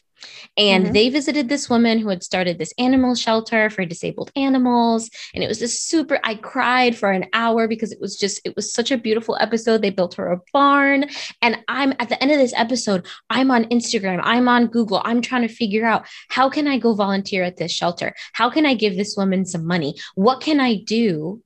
And 0.56 0.84
mm-hmm. 0.84 0.92
they 0.92 1.08
visited 1.08 1.48
this 1.48 1.70
woman 1.70 1.98
who 1.98 2.08
had 2.08 2.22
started 2.22 2.58
this 2.58 2.74
animal 2.78 3.14
shelter 3.14 3.70
for 3.70 3.84
disabled 3.84 4.30
animals. 4.36 5.10
And 5.34 5.42
it 5.42 5.48
was 5.48 5.58
just 5.58 5.88
super, 5.88 6.18
I 6.24 6.34
cried 6.34 6.96
for 6.96 7.10
an 7.10 7.26
hour 7.32 7.66
because 7.68 7.92
it 7.92 8.00
was 8.00 8.16
just, 8.16 8.40
it 8.44 8.54
was 8.54 8.72
such 8.72 8.90
a 8.90 8.98
beautiful 8.98 9.36
episode. 9.40 9.82
They 9.82 9.90
built 9.90 10.14
her 10.14 10.32
a 10.32 10.40
barn. 10.52 11.06
And 11.40 11.58
I'm 11.68 11.92
at 11.98 12.08
the 12.08 12.22
end 12.22 12.32
of 12.32 12.38
this 12.38 12.54
episode, 12.54 13.06
I'm 13.30 13.50
on 13.50 13.64
Instagram, 13.64 14.20
I'm 14.22 14.48
on 14.48 14.66
Google, 14.66 15.00
I'm 15.04 15.22
trying 15.22 15.42
to 15.42 15.54
figure 15.54 15.86
out 15.86 16.06
how 16.28 16.48
can 16.48 16.68
I 16.68 16.78
go 16.78 16.94
volunteer 16.94 17.42
at 17.44 17.56
this 17.56 17.72
shelter? 17.72 18.14
How 18.32 18.50
can 18.50 18.66
I 18.66 18.74
give 18.74 18.96
this 18.96 19.16
woman 19.16 19.44
some 19.46 19.66
money? 19.66 19.96
What 20.14 20.40
can 20.40 20.60
I 20.60 20.76
do? 20.76 21.42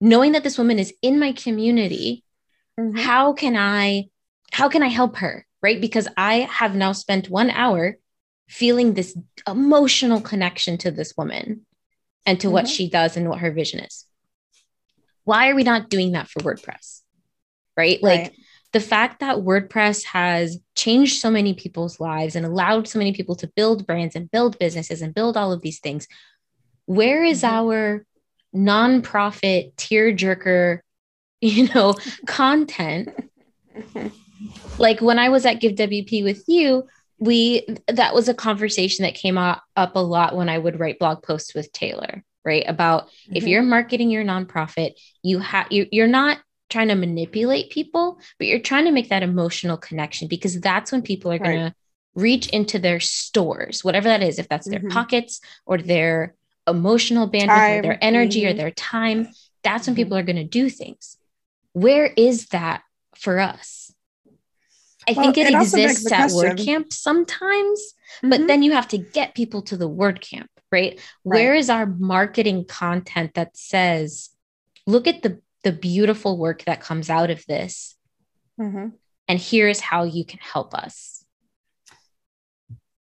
Knowing 0.00 0.32
that 0.32 0.44
this 0.44 0.58
woman 0.58 0.78
is 0.78 0.94
in 1.02 1.18
my 1.18 1.32
community, 1.32 2.22
mm-hmm. 2.78 2.96
how 2.98 3.32
can 3.32 3.56
I, 3.56 4.08
how 4.52 4.68
can 4.68 4.82
I 4.82 4.88
help 4.88 5.16
her? 5.16 5.44
Right? 5.62 5.80
Because 5.80 6.08
I 6.16 6.48
have 6.50 6.74
now 6.74 6.92
spent 6.92 7.28
one 7.28 7.50
hour 7.50 7.96
feeling 8.48 8.94
this 8.94 9.16
emotional 9.46 10.20
connection 10.20 10.78
to 10.78 10.90
this 10.90 11.14
woman 11.16 11.66
and 12.26 12.40
to 12.40 12.46
mm-hmm. 12.46 12.54
what 12.54 12.68
she 12.68 12.88
does 12.88 13.16
and 13.16 13.28
what 13.28 13.40
her 13.40 13.50
vision 13.50 13.80
is. 13.80 14.04
Why 15.24 15.50
are 15.50 15.54
we 15.54 15.64
not 15.64 15.90
doing 15.90 16.12
that 16.12 16.28
for 16.28 16.40
WordPress? 16.40 17.02
Right? 17.76 17.98
right. 18.02 18.22
Like 18.22 18.34
the 18.72 18.80
fact 18.80 19.20
that 19.20 19.36
WordPress 19.36 20.04
has 20.04 20.58
changed 20.74 21.20
so 21.20 21.30
many 21.30 21.54
people's 21.54 22.00
lives 22.00 22.36
and 22.36 22.44
allowed 22.44 22.88
so 22.88 22.98
many 22.98 23.12
people 23.12 23.36
to 23.36 23.46
build 23.48 23.86
brands 23.86 24.14
and 24.14 24.30
build 24.30 24.58
businesses 24.58 25.02
and 25.02 25.14
build 25.14 25.36
all 25.36 25.52
of 25.52 25.62
these 25.62 25.80
things. 25.80 26.06
Where 26.86 27.24
is 27.24 27.42
mm-hmm. 27.42 27.54
our 27.54 28.06
nonprofit 28.54 29.74
tearjerker, 29.74 30.80
you 31.40 31.68
know, 31.68 31.94
content 32.26 33.10
like 34.78 35.00
when 35.00 35.18
I 35.18 35.28
was 35.28 35.46
at 35.46 35.60
Give 35.60 35.72
WP 35.72 36.24
with 36.24 36.44
you, 36.48 36.86
we 37.18 37.66
that 37.88 38.14
was 38.14 38.28
a 38.28 38.34
conversation 38.34 39.02
that 39.02 39.14
came 39.14 39.38
up, 39.38 39.62
a 39.76 40.02
lot 40.02 40.36
when 40.36 40.48
I 40.48 40.58
would 40.58 40.78
write 40.78 40.98
blog 40.98 41.22
posts 41.22 41.54
with 41.54 41.72
Taylor, 41.72 42.24
right? 42.44 42.64
About 42.66 43.06
mm-hmm. 43.06 43.36
if 43.36 43.46
you're 43.46 43.62
marketing 43.62 44.10
your 44.10 44.24
nonprofit, 44.24 44.92
you 45.22 45.40
have 45.40 45.66
you, 45.70 45.86
you're 45.90 46.06
not 46.06 46.38
trying 46.70 46.88
to 46.88 46.94
manipulate 46.94 47.70
people, 47.70 48.20
but 48.38 48.46
you're 48.46 48.60
trying 48.60 48.84
to 48.84 48.92
make 48.92 49.08
that 49.08 49.22
emotional 49.22 49.76
connection 49.76 50.28
because 50.28 50.60
that's 50.60 50.92
when 50.92 51.02
people 51.02 51.32
are 51.32 51.38
going 51.38 51.70
to 51.70 51.74
reach 52.14 52.48
into 52.48 52.78
their 52.78 53.00
stores, 53.00 53.84
whatever 53.84 54.08
that 54.08 54.22
is, 54.22 54.38
if 54.38 54.48
that's 54.48 54.68
their 54.68 54.80
mm-hmm. 54.80 54.88
pockets 54.88 55.40
or 55.66 55.78
their 55.78 56.34
emotional 56.66 57.28
bandwidth 57.28 57.46
time. 57.46 57.78
or 57.78 57.82
their 57.82 57.98
energy 58.04 58.42
mm-hmm. 58.42 58.50
or 58.50 58.54
their 58.54 58.70
time, 58.70 59.28
that's 59.62 59.86
when 59.86 59.94
mm-hmm. 59.94 60.02
people 60.02 60.18
are 60.18 60.22
going 60.22 60.36
to 60.36 60.44
do 60.44 60.68
things. 60.68 61.16
Where 61.72 62.06
is 62.06 62.48
that 62.48 62.82
for 63.14 63.38
us? 63.38 63.87
I 65.08 65.12
well, 65.12 65.24
think 65.24 65.38
it, 65.38 65.54
it 65.54 65.54
exists 65.54 66.12
at 66.12 66.30
WordCamp 66.30 66.92
sometimes, 66.92 67.94
mm-hmm. 68.18 68.28
but 68.28 68.46
then 68.46 68.62
you 68.62 68.72
have 68.72 68.88
to 68.88 68.98
get 68.98 69.34
people 69.34 69.62
to 69.62 69.76
the 69.76 69.88
WordCamp, 69.88 70.48
right? 70.70 70.92
right? 70.92 71.00
Where 71.22 71.54
is 71.54 71.70
our 71.70 71.86
marketing 71.86 72.66
content 72.66 73.34
that 73.34 73.56
says, 73.56 74.30
look 74.86 75.06
at 75.06 75.22
the 75.22 75.40
the 75.64 75.72
beautiful 75.72 76.38
work 76.38 76.64
that 76.64 76.80
comes 76.80 77.10
out 77.10 77.30
of 77.30 77.44
this, 77.46 77.96
mm-hmm. 78.60 78.88
and 79.26 79.38
here 79.38 79.68
is 79.68 79.80
how 79.80 80.04
you 80.04 80.24
can 80.24 80.40
help 80.40 80.74
us. 80.74 81.24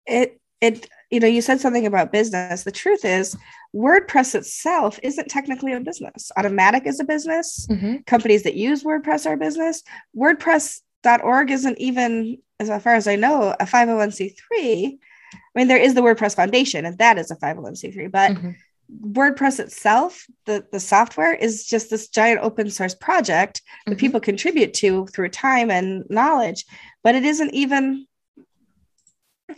It 0.07 0.41
it 0.61 0.89
you 1.11 1.21
know 1.21 1.29
you 1.29 1.43
said 1.43 1.61
something 1.61 1.87
about 1.87 2.13
business. 2.13 2.65
The 2.65 2.73
truth 2.73 3.05
is, 3.05 3.37
WordPress 3.75 4.35
itself 4.35 4.99
isn't 5.03 5.29
technically 5.29 5.73
a 5.73 5.81
business. 5.81 6.33
Automattic 6.37 6.87
is 6.87 6.99
a 6.99 7.05
business. 7.05 7.69
Mm-hmm. 7.71 7.99
Companies 8.07 8.43
that 8.43 8.55
use 8.55 8.83
WordPress 8.83 9.27
are 9.27 9.37
business. 9.37 9.85
WordPress 10.17 10.81
org 11.23 11.51
isn't 11.51 11.79
even, 11.79 12.39
as 12.61 12.69
far 12.83 12.95
as 12.95 13.07
I 13.07 13.17
know, 13.17 13.55
a 13.59 13.65
501c3. 13.65 14.99
I 15.35 15.39
mean, 15.55 15.69
there 15.69 15.79
is 15.79 15.95
the 15.95 16.01
WordPress 16.01 16.37
Foundation, 16.37 16.85
and 16.85 16.99
that 16.99 17.19
is 17.19 17.31
a 17.31 17.37
501c3, 17.37 18.11
but 18.11 18.33
mm-hmm. 18.33 18.51
WordPress 19.13 19.61
itself, 19.61 20.27
the, 20.47 20.67
the 20.71 20.81
software 20.81 21.35
is 21.35 21.67
just 21.67 21.91
this 21.91 22.09
giant 22.09 22.41
open 22.41 22.71
source 22.71 22.95
project 22.95 23.63
that 23.87 23.93
mm-hmm. 23.93 24.01
people 24.01 24.21
contribute 24.21 24.75
to 24.75 25.07
through 25.07 25.29
time 25.31 25.71
and 25.71 26.05
knowledge, 26.11 26.65
but 27.03 27.15
it 27.15 27.25
isn't 27.25 27.55
even 27.55 28.07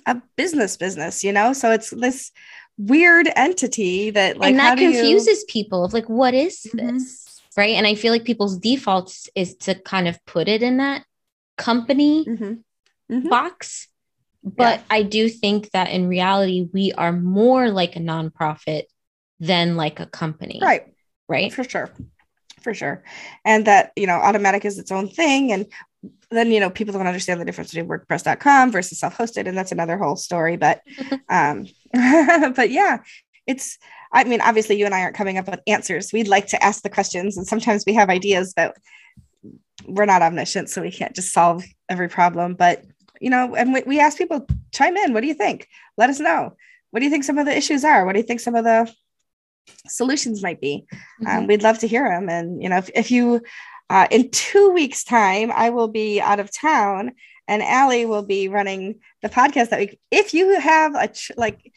a 0.06 0.20
business 0.36 0.76
business, 0.76 1.24
you 1.24 1.32
know? 1.32 1.52
So 1.52 1.70
it's 1.70 1.90
this 1.90 2.32
weird 2.78 3.28
entity 3.36 4.10
that 4.10 4.36
like 4.36 4.50
and 4.50 4.58
that 4.58 4.78
confuses 4.78 5.40
you... 5.40 5.46
people 5.48 5.84
of 5.84 5.92
like 5.92 6.08
what 6.08 6.34
is 6.34 6.66
mm-hmm. 6.66 6.98
this 6.98 7.40
right 7.56 7.74
and 7.74 7.86
i 7.86 7.94
feel 7.94 8.12
like 8.12 8.24
people's 8.24 8.58
defaults 8.58 9.28
is 9.34 9.56
to 9.56 9.74
kind 9.74 10.06
of 10.06 10.22
put 10.26 10.46
it 10.46 10.62
in 10.62 10.76
that 10.76 11.04
company 11.56 12.24
mm-hmm. 12.24 13.14
Mm-hmm. 13.14 13.28
box. 13.28 13.88
But 14.42 14.78
yeah. 14.78 14.84
I 14.90 15.02
do 15.02 15.28
think 15.28 15.70
that 15.72 15.90
in 15.90 16.08
reality, 16.08 16.68
we 16.72 16.92
are 16.92 17.12
more 17.12 17.70
like 17.70 17.96
a 17.96 18.00
nonprofit 18.00 18.84
than 19.40 19.76
like 19.76 19.98
a 20.00 20.06
company. 20.06 20.60
Right. 20.62 20.84
Right. 21.28 21.52
For 21.52 21.64
sure. 21.64 21.90
For 22.60 22.72
sure. 22.72 23.02
And 23.44 23.66
that, 23.66 23.92
you 23.96 24.06
know, 24.06 24.14
Automattic 24.14 24.64
is 24.64 24.78
its 24.78 24.92
own 24.92 25.08
thing. 25.08 25.52
And 25.52 25.66
then, 26.30 26.52
you 26.52 26.60
know, 26.60 26.70
people 26.70 26.92
don't 26.92 27.06
understand 27.06 27.40
the 27.40 27.44
difference 27.44 27.72
between 27.72 27.88
WordPress.com 27.88 28.70
versus 28.70 29.00
self 29.00 29.16
hosted. 29.16 29.48
And 29.48 29.58
that's 29.58 29.72
another 29.72 29.98
whole 29.98 30.16
story. 30.16 30.56
But, 30.56 30.82
um, 31.28 31.66
but 31.92 32.70
yeah, 32.70 32.98
it's, 33.46 33.78
I 34.12 34.24
mean, 34.24 34.40
obviously, 34.40 34.78
you 34.78 34.86
and 34.86 34.94
I 34.94 35.02
aren't 35.02 35.16
coming 35.16 35.38
up 35.38 35.48
with 35.48 35.60
answers. 35.66 36.12
We'd 36.12 36.28
like 36.28 36.46
to 36.48 36.62
ask 36.62 36.82
the 36.82 36.90
questions, 36.90 37.36
and 37.36 37.46
sometimes 37.46 37.84
we 37.86 37.94
have 37.94 38.08
ideas, 38.08 38.54
but 38.56 38.76
we're 39.88 40.06
not 40.06 40.22
omniscient, 40.22 40.70
so 40.70 40.82
we 40.82 40.90
can't 40.90 41.14
just 41.14 41.32
solve 41.32 41.64
every 41.88 42.08
problem. 42.08 42.54
But 42.54 42.84
you 43.20 43.30
know, 43.30 43.54
and 43.54 43.72
we, 43.72 43.82
we 43.86 44.00
ask 44.00 44.18
people 44.18 44.46
chime 44.72 44.96
in. 44.96 45.12
What 45.12 45.20
do 45.20 45.26
you 45.26 45.34
think? 45.34 45.68
Let 45.96 46.10
us 46.10 46.20
know. 46.20 46.56
What 46.90 47.00
do 47.00 47.04
you 47.04 47.10
think 47.10 47.24
some 47.24 47.38
of 47.38 47.46
the 47.46 47.56
issues 47.56 47.84
are? 47.84 48.04
What 48.04 48.12
do 48.12 48.18
you 48.18 48.26
think 48.26 48.40
some 48.40 48.54
of 48.54 48.64
the 48.64 48.92
solutions 49.88 50.42
might 50.42 50.60
be? 50.60 50.86
Um, 50.92 50.98
mm-hmm. 50.98 51.38
Um, 51.38 51.46
we'd 51.46 51.62
love 51.62 51.78
to 51.80 51.88
hear 51.88 52.08
them. 52.08 52.28
And 52.28 52.62
you 52.62 52.68
know, 52.68 52.78
if, 52.78 52.90
if 52.94 53.10
you 53.10 53.42
uh, 53.90 54.06
in 54.10 54.30
two 54.30 54.70
weeks' 54.70 55.04
time, 55.04 55.52
I 55.54 55.70
will 55.70 55.88
be 55.88 56.20
out 56.20 56.40
of 56.40 56.52
town, 56.52 57.12
and 57.48 57.62
Allie 57.62 58.06
will 58.06 58.24
be 58.24 58.48
running 58.48 59.00
the 59.22 59.28
podcast 59.28 59.70
that 59.70 59.78
week. 59.78 60.00
If 60.10 60.34
you 60.34 60.58
have 60.58 60.94
a 60.94 61.08
ch- 61.08 61.32
like 61.36 61.72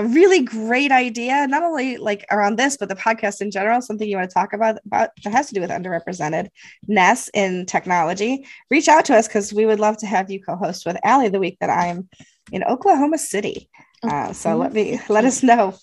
a 0.00 0.04
really 0.04 0.42
great 0.42 0.90
idea, 0.90 1.46
not 1.46 1.62
only 1.62 1.96
like 1.96 2.24
around 2.30 2.56
this, 2.56 2.76
but 2.76 2.88
the 2.88 2.94
podcast 2.94 3.40
in 3.40 3.50
general, 3.50 3.80
something 3.80 4.08
you 4.08 4.16
want 4.16 4.30
to 4.30 4.34
talk 4.34 4.52
about, 4.52 4.78
about 4.86 5.10
that 5.22 5.32
has 5.32 5.48
to 5.48 5.54
do 5.54 5.60
with 5.60 5.70
underrepresented 5.70 6.48
ness 6.88 7.28
in 7.34 7.66
technology, 7.66 8.46
reach 8.70 8.88
out 8.88 9.04
to 9.04 9.14
us 9.14 9.28
because 9.28 9.52
we 9.52 9.66
would 9.66 9.80
love 9.80 9.98
to 9.98 10.06
have 10.06 10.30
you 10.30 10.42
co-host 10.42 10.86
with 10.86 10.96
Allie 11.04 11.28
the 11.28 11.38
week 11.38 11.58
that 11.60 11.70
I'm 11.70 12.08
in 12.50 12.64
Oklahoma 12.64 13.18
City. 13.18 13.68
Uh, 14.02 14.32
so 14.32 14.56
let 14.56 14.72
me 14.72 14.98
let 15.08 15.24
us 15.24 15.42
know. 15.42 15.76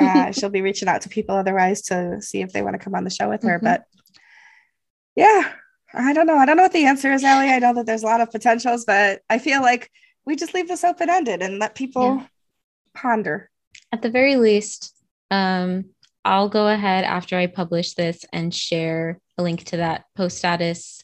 Uh, 0.00 0.32
she'll 0.32 0.48
be 0.48 0.62
reaching 0.62 0.88
out 0.88 1.02
to 1.02 1.08
people 1.08 1.36
otherwise 1.36 1.82
to 1.82 2.20
see 2.20 2.40
if 2.40 2.52
they 2.52 2.62
want 2.62 2.74
to 2.74 2.78
come 2.78 2.94
on 2.94 3.04
the 3.04 3.10
show 3.10 3.28
with 3.28 3.42
her. 3.42 3.58
Mm-hmm. 3.58 3.66
But 3.66 3.84
yeah, 5.14 5.52
I 5.92 6.14
don't 6.14 6.26
know. 6.26 6.36
I 6.36 6.46
don't 6.46 6.56
know 6.56 6.62
what 6.62 6.72
the 6.72 6.86
answer 6.86 7.12
is, 7.12 7.22
Allie. 7.22 7.50
I 7.50 7.58
know 7.58 7.74
that 7.74 7.86
there's 7.86 8.02
a 8.02 8.06
lot 8.06 8.22
of 8.22 8.30
potentials, 8.30 8.84
but 8.86 9.20
I 9.28 9.38
feel 9.38 9.60
like 9.60 9.90
we 10.24 10.36
just 10.36 10.54
leave 10.54 10.68
this 10.68 10.84
open 10.84 11.10
ended 11.10 11.42
and 11.42 11.58
let 11.58 11.74
people. 11.74 12.16
Yeah 12.16 12.26
ponder. 12.98 13.50
At 13.92 14.02
the 14.02 14.10
very 14.10 14.36
least, 14.36 14.94
um, 15.30 15.86
I'll 16.24 16.48
go 16.48 16.68
ahead 16.68 17.04
after 17.04 17.36
I 17.36 17.46
publish 17.46 17.94
this 17.94 18.24
and 18.32 18.54
share 18.54 19.18
a 19.38 19.42
link 19.42 19.64
to 19.64 19.78
that 19.78 20.04
Post 20.14 20.38
Status. 20.38 21.02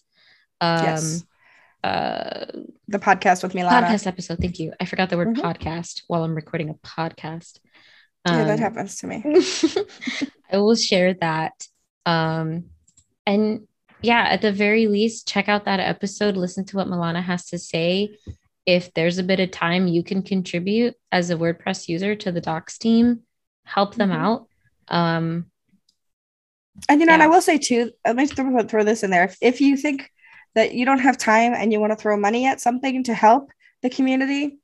Um, 0.60 0.84
yes. 0.84 1.24
Uh, 1.82 2.46
the 2.88 2.98
podcast 2.98 3.42
with 3.42 3.52
Milana. 3.52 3.82
Podcast 3.82 4.06
episode. 4.06 4.38
Thank 4.38 4.58
you. 4.58 4.72
I 4.80 4.84
forgot 4.86 5.10
the 5.10 5.16
word 5.16 5.28
mm-hmm. 5.28 5.46
podcast 5.46 6.02
while 6.08 6.24
I'm 6.24 6.34
recording 6.34 6.70
a 6.70 6.74
podcast. 6.74 7.58
Um, 8.24 8.38
yeah, 8.38 8.44
that 8.44 8.54
um, 8.54 8.58
happens 8.58 8.96
to 8.96 9.06
me. 9.06 9.22
I 10.50 10.58
will 10.58 10.76
share 10.76 11.14
that. 11.14 11.66
Um, 12.06 12.66
and 13.26 13.66
yeah, 14.02 14.26
at 14.28 14.42
the 14.42 14.52
very 14.52 14.86
least, 14.86 15.28
check 15.28 15.48
out 15.48 15.64
that 15.64 15.80
episode. 15.80 16.36
Listen 16.36 16.64
to 16.66 16.76
what 16.76 16.86
Milana 16.86 17.22
has 17.22 17.46
to 17.46 17.58
say 17.58 18.16
if 18.66 18.92
there's 18.94 19.18
a 19.18 19.22
bit 19.22 19.40
of 19.40 19.50
time 19.50 19.87
you 19.87 20.03
can 20.03 20.22
contribute 20.22 20.94
as 21.12 21.31
a 21.31 21.37
WordPress 21.37 21.88
user 21.88 22.14
to 22.16 22.33
the 22.33 22.40
docs 22.40 22.79
team, 22.79 23.20
help 23.64 23.94
them 23.94 24.11
mm-hmm. 24.11 24.20
out. 24.20 24.48
Um, 24.88 25.46
and 26.88 27.00
you 27.00 27.07
know, 27.07 27.12
yeah. 27.12 27.14
and 27.14 27.22
I 27.22 27.29
will 27.29 27.42
say 27.42 27.59
too, 27.59 27.92
let 28.07 28.16
me 28.16 28.27
throw, 28.27 28.62
throw 28.64 28.85
this 28.85 29.03
in 29.03 29.11
there. 29.11 29.24
If, 29.24 29.37
if 29.40 29.61
you 29.61 29.77
think 29.77 30.11
that 30.55 30.74
you 30.74 30.85
don't 30.85 30.98
have 30.98 31.18
time 31.18 31.53
and 31.55 31.72
you 31.72 31.81
want 31.81 31.92
to 31.92 31.96
throw 31.96 32.16
money 32.16 32.46
at 32.46 32.61
something 32.61 33.05
to 33.05 33.14
help 33.14 33.50
the 33.83 33.90
community, 33.90 34.59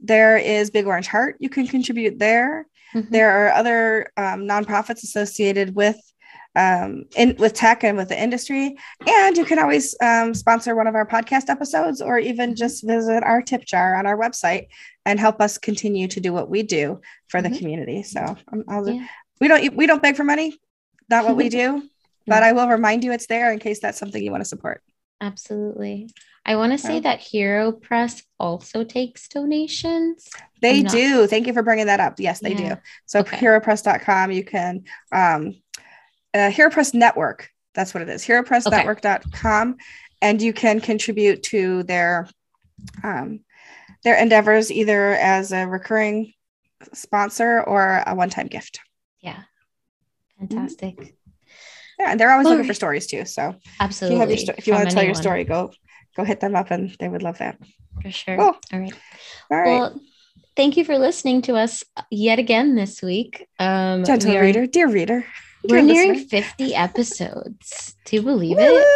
there 0.00 0.36
is 0.36 0.70
Big 0.70 0.86
Orange 0.86 1.06
Heart. 1.06 1.36
You 1.40 1.48
can 1.48 1.66
contribute 1.66 2.18
there. 2.18 2.66
Mm-hmm. 2.94 3.10
There 3.10 3.30
are 3.30 3.52
other 3.52 4.10
um, 4.16 4.42
nonprofits 4.42 5.02
associated 5.02 5.74
with 5.74 5.96
um, 6.56 7.04
in 7.16 7.36
with 7.38 7.54
tech 7.54 7.84
and 7.84 7.96
with 7.96 8.08
the 8.08 8.20
industry. 8.20 8.76
And 9.06 9.36
you 9.36 9.44
can 9.44 9.58
always 9.58 9.94
um, 10.00 10.34
sponsor 10.34 10.74
one 10.74 10.86
of 10.86 10.94
our 10.94 11.06
podcast 11.06 11.48
episodes 11.48 12.00
or 12.00 12.18
even 12.18 12.50
mm-hmm. 12.50 12.56
just 12.56 12.86
visit 12.86 13.22
our 13.22 13.42
tip 13.42 13.64
jar 13.64 13.96
on 13.96 14.06
our 14.06 14.16
website 14.16 14.68
and 15.04 15.18
help 15.18 15.40
us 15.40 15.58
continue 15.58 16.08
to 16.08 16.20
do 16.20 16.32
what 16.32 16.48
we 16.48 16.62
do 16.62 17.00
for 17.28 17.40
mm-hmm. 17.40 17.52
the 17.52 17.58
community. 17.58 18.02
So 18.02 18.36
um, 18.52 18.64
yeah. 18.86 19.06
we 19.40 19.48
don't 19.48 19.74
we 19.76 19.86
don't 19.86 20.02
beg 20.02 20.16
for 20.16 20.24
money, 20.24 20.58
not 21.08 21.24
what 21.24 21.36
we 21.36 21.48
do, 21.60 21.88
but 22.26 22.42
I 22.42 22.52
will 22.52 22.68
remind 22.68 23.04
you 23.04 23.12
it's 23.12 23.26
there 23.26 23.52
in 23.52 23.58
case 23.58 23.80
that's 23.80 23.98
something 23.98 24.22
you 24.22 24.30
want 24.30 24.42
to 24.42 24.48
support. 24.48 24.82
Absolutely. 25.20 26.10
I 26.46 26.56
want 26.56 26.72
to 26.72 26.78
say 26.78 27.00
that 27.00 27.20
HeroPress 27.20 28.22
also 28.38 28.84
takes 28.84 29.28
donations. 29.28 30.28
They 30.60 30.82
not... 30.82 30.92
do. 30.92 31.26
Thank 31.26 31.46
you 31.46 31.54
for 31.54 31.62
bringing 31.62 31.86
that 31.86 32.00
up. 32.00 32.16
Yes, 32.18 32.40
they 32.40 32.52
yeah. 32.52 32.74
do. 32.74 32.80
So 33.06 33.20
okay. 33.20 33.38
HeroPress.com, 33.38 34.30
you 34.30 34.44
can 34.44 34.84
um 35.10 35.54
uh, 36.34 36.50
HeroPress 36.50 36.94
Network. 36.94 37.48
That's 37.74 37.94
what 37.94 38.02
it 38.02 38.08
is. 38.08 38.24
HeroPressNetwork.com. 38.24 39.70
Okay. 39.70 39.78
And 40.22 40.40
you 40.42 40.52
can 40.52 40.80
contribute 40.80 41.42
to 41.44 41.82
their 41.84 42.28
um 43.02 43.40
their 44.04 44.16
endeavors 44.16 44.70
either 44.70 45.12
as 45.12 45.52
a 45.52 45.66
recurring 45.66 46.34
sponsor 46.92 47.62
or 47.62 48.02
a 48.06 48.14
one-time 48.14 48.46
gift. 48.48 48.80
Yeah. 49.20 49.42
Fantastic. 50.38 50.96
Mm-hmm. 50.96 51.08
Yeah, 51.98 52.10
and 52.10 52.20
they're 52.20 52.32
always 52.32 52.48
looking 52.48 52.66
for 52.66 52.74
stories 52.74 53.06
too. 53.06 53.24
So 53.24 53.54
absolutely, 53.80 54.20
if 54.24 54.30
you, 54.30 54.36
sto- 54.38 54.54
if 54.58 54.66
you 54.66 54.72
want 54.74 54.88
to 54.88 54.94
tell 54.94 55.04
your 55.04 55.14
story, 55.14 55.44
go 55.44 55.70
go 56.16 56.24
hit 56.24 56.40
them 56.40 56.56
up, 56.56 56.70
and 56.70 56.94
they 56.98 57.08
would 57.08 57.22
love 57.22 57.38
that. 57.38 57.58
For 58.02 58.10
sure. 58.10 58.36
Cool. 58.36 58.56
All 58.72 58.80
right. 58.80 58.92
All 59.50 59.58
right. 59.58 59.66
Well, 59.66 60.00
thank 60.56 60.76
you 60.76 60.84
for 60.84 60.98
listening 60.98 61.42
to 61.42 61.54
us 61.54 61.84
yet 62.10 62.38
again 62.40 62.74
this 62.74 63.00
week. 63.00 63.46
Um, 63.60 64.04
Gentle 64.04 64.36
are, 64.36 64.40
reader, 64.40 64.66
dear 64.66 64.88
reader, 64.88 65.24
we're 65.68 65.82
nearing 65.82 66.14
listener. 66.14 66.42
50 66.42 66.74
episodes. 66.74 67.96
Do 68.04 68.16
you 68.16 68.22
believe 68.22 68.58
it? 68.58 68.86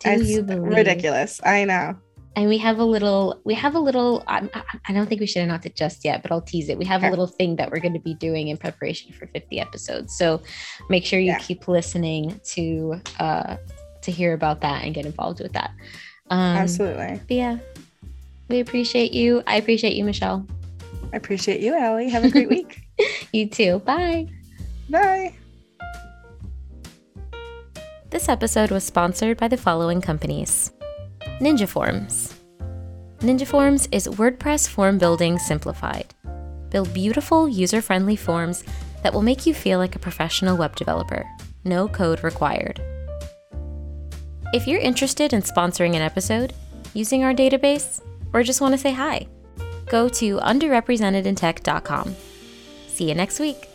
Do 0.00 0.10
it's 0.10 0.28
you 0.28 0.42
believe? 0.42 0.76
Ridiculous. 0.76 1.40
I 1.44 1.64
know 1.64 1.96
and 2.38 2.48
we 2.48 2.56
have 2.56 2.78
a 2.78 2.84
little 2.84 3.40
we 3.44 3.52
have 3.54 3.74
a 3.74 3.78
little 3.80 4.22
I, 4.28 4.48
I 4.86 4.92
don't 4.92 5.08
think 5.08 5.20
we 5.20 5.26
should 5.26 5.42
announce 5.42 5.66
it 5.66 5.74
just 5.74 6.04
yet 6.04 6.22
but 6.22 6.30
i'll 6.30 6.40
tease 6.40 6.68
it 6.68 6.78
we 6.78 6.84
have 6.84 7.02
a 7.02 7.10
little 7.10 7.26
thing 7.26 7.56
that 7.56 7.70
we're 7.70 7.80
going 7.80 7.94
to 7.94 8.00
be 8.00 8.14
doing 8.14 8.48
in 8.48 8.56
preparation 8.56 9.12
for 9.12 9.26
50 9.26 9.58
episodes 9.58 10.16
so 10.16 10.40
make 10.88 11.04
sure 11.04 11.18
you 11.18 11.32
yeah. 11.32 11.38
keep 11.38 11.66
listening 11.66 12.40
to 12.44 13.00
uh 13.18 13.56
to 14.02 14.12
hear 14.12 14.34
about 14.34 14.60
that 14.60 14.84
and 14.84 14.94
get 14.94 15.04
involved 15.04 15.40
with 15.40 15.52
that 15.52 15.72
um 16.30 16.38
absolutely 16.38 17.20
yeah 17.28 17.58
we 18.48 18.60
appreciate 18.60 19.12
you 19.12 19.42
i 19.48 19.56
appreciate 19.56 19.94
you 19.94 20.04
michelle 20.04 20.46
i 21.12 21.16
appreciate 21.16 21.60
you 21.60 21.74
Allie. 21.74 22.08
have 22.08 22.24
a 22.24 22.30
great 22.30 22.48
week 22.56 22.82
you 23.32 23.48
too 23.48 23.80
bye 23.80 24.28
bye 24.88 25.34
this 28.10 28.28
episode 28.28 28.70
was 28.70 28.84
sponsored 28.84 29.36
by 29.36 29.48
the 29.48 29.56
following 29.56 30.00
companies 30.00 30.72
Ninja 31.40 31.68
Forms. 31.68 32.34
Ninja 33.18 33.46
Forms 33.46 33.88
is 33.92 34.08
WordPress 34.08 34.68
form 34.68 34.98
building 34.98 35.38
simplified. 35.38 36.14
Build 36.70 36.92
beautiful, 36.94 37.48
user 37.48 37.82
friendly 37.82 38.16
forms 38.16 38.64
that 39.02 39.12
will 39.12 39.22
make 39.22 39.46
you 39.46 39.54
feel 39.54 39.78
like 39.78 39.94
a 39.94 39.98
professional 39.98 40.56
web 40.56 40.74
developer. 40.76 41.26
No 41.64 41.88
code 41.88 42.24
required. 42.24 42.80
If 44.54 44.66
you're 44.66 44.80
interested 44.80 45.32
in 45.32 45.42
sponsoring 45.42 45.94
an 45.94 46.02
episode, 46.02 46.54
using 46.94 47.24
our 47.24 47.34
database, 47.34 48.00
or 48.32 48.42
just 48.42 48.60
want 48.60 48.72
to 48.72 48.78
say 48.78 48.92
hi, 48.92 49.26
go 49.86 50.08
to 50.08 50.38
underrepresentedintech.com. 50.38 52.16
See 52.86 53.08
you 53.08 53.14
next 53.14 53.38
week. 53.38 53.68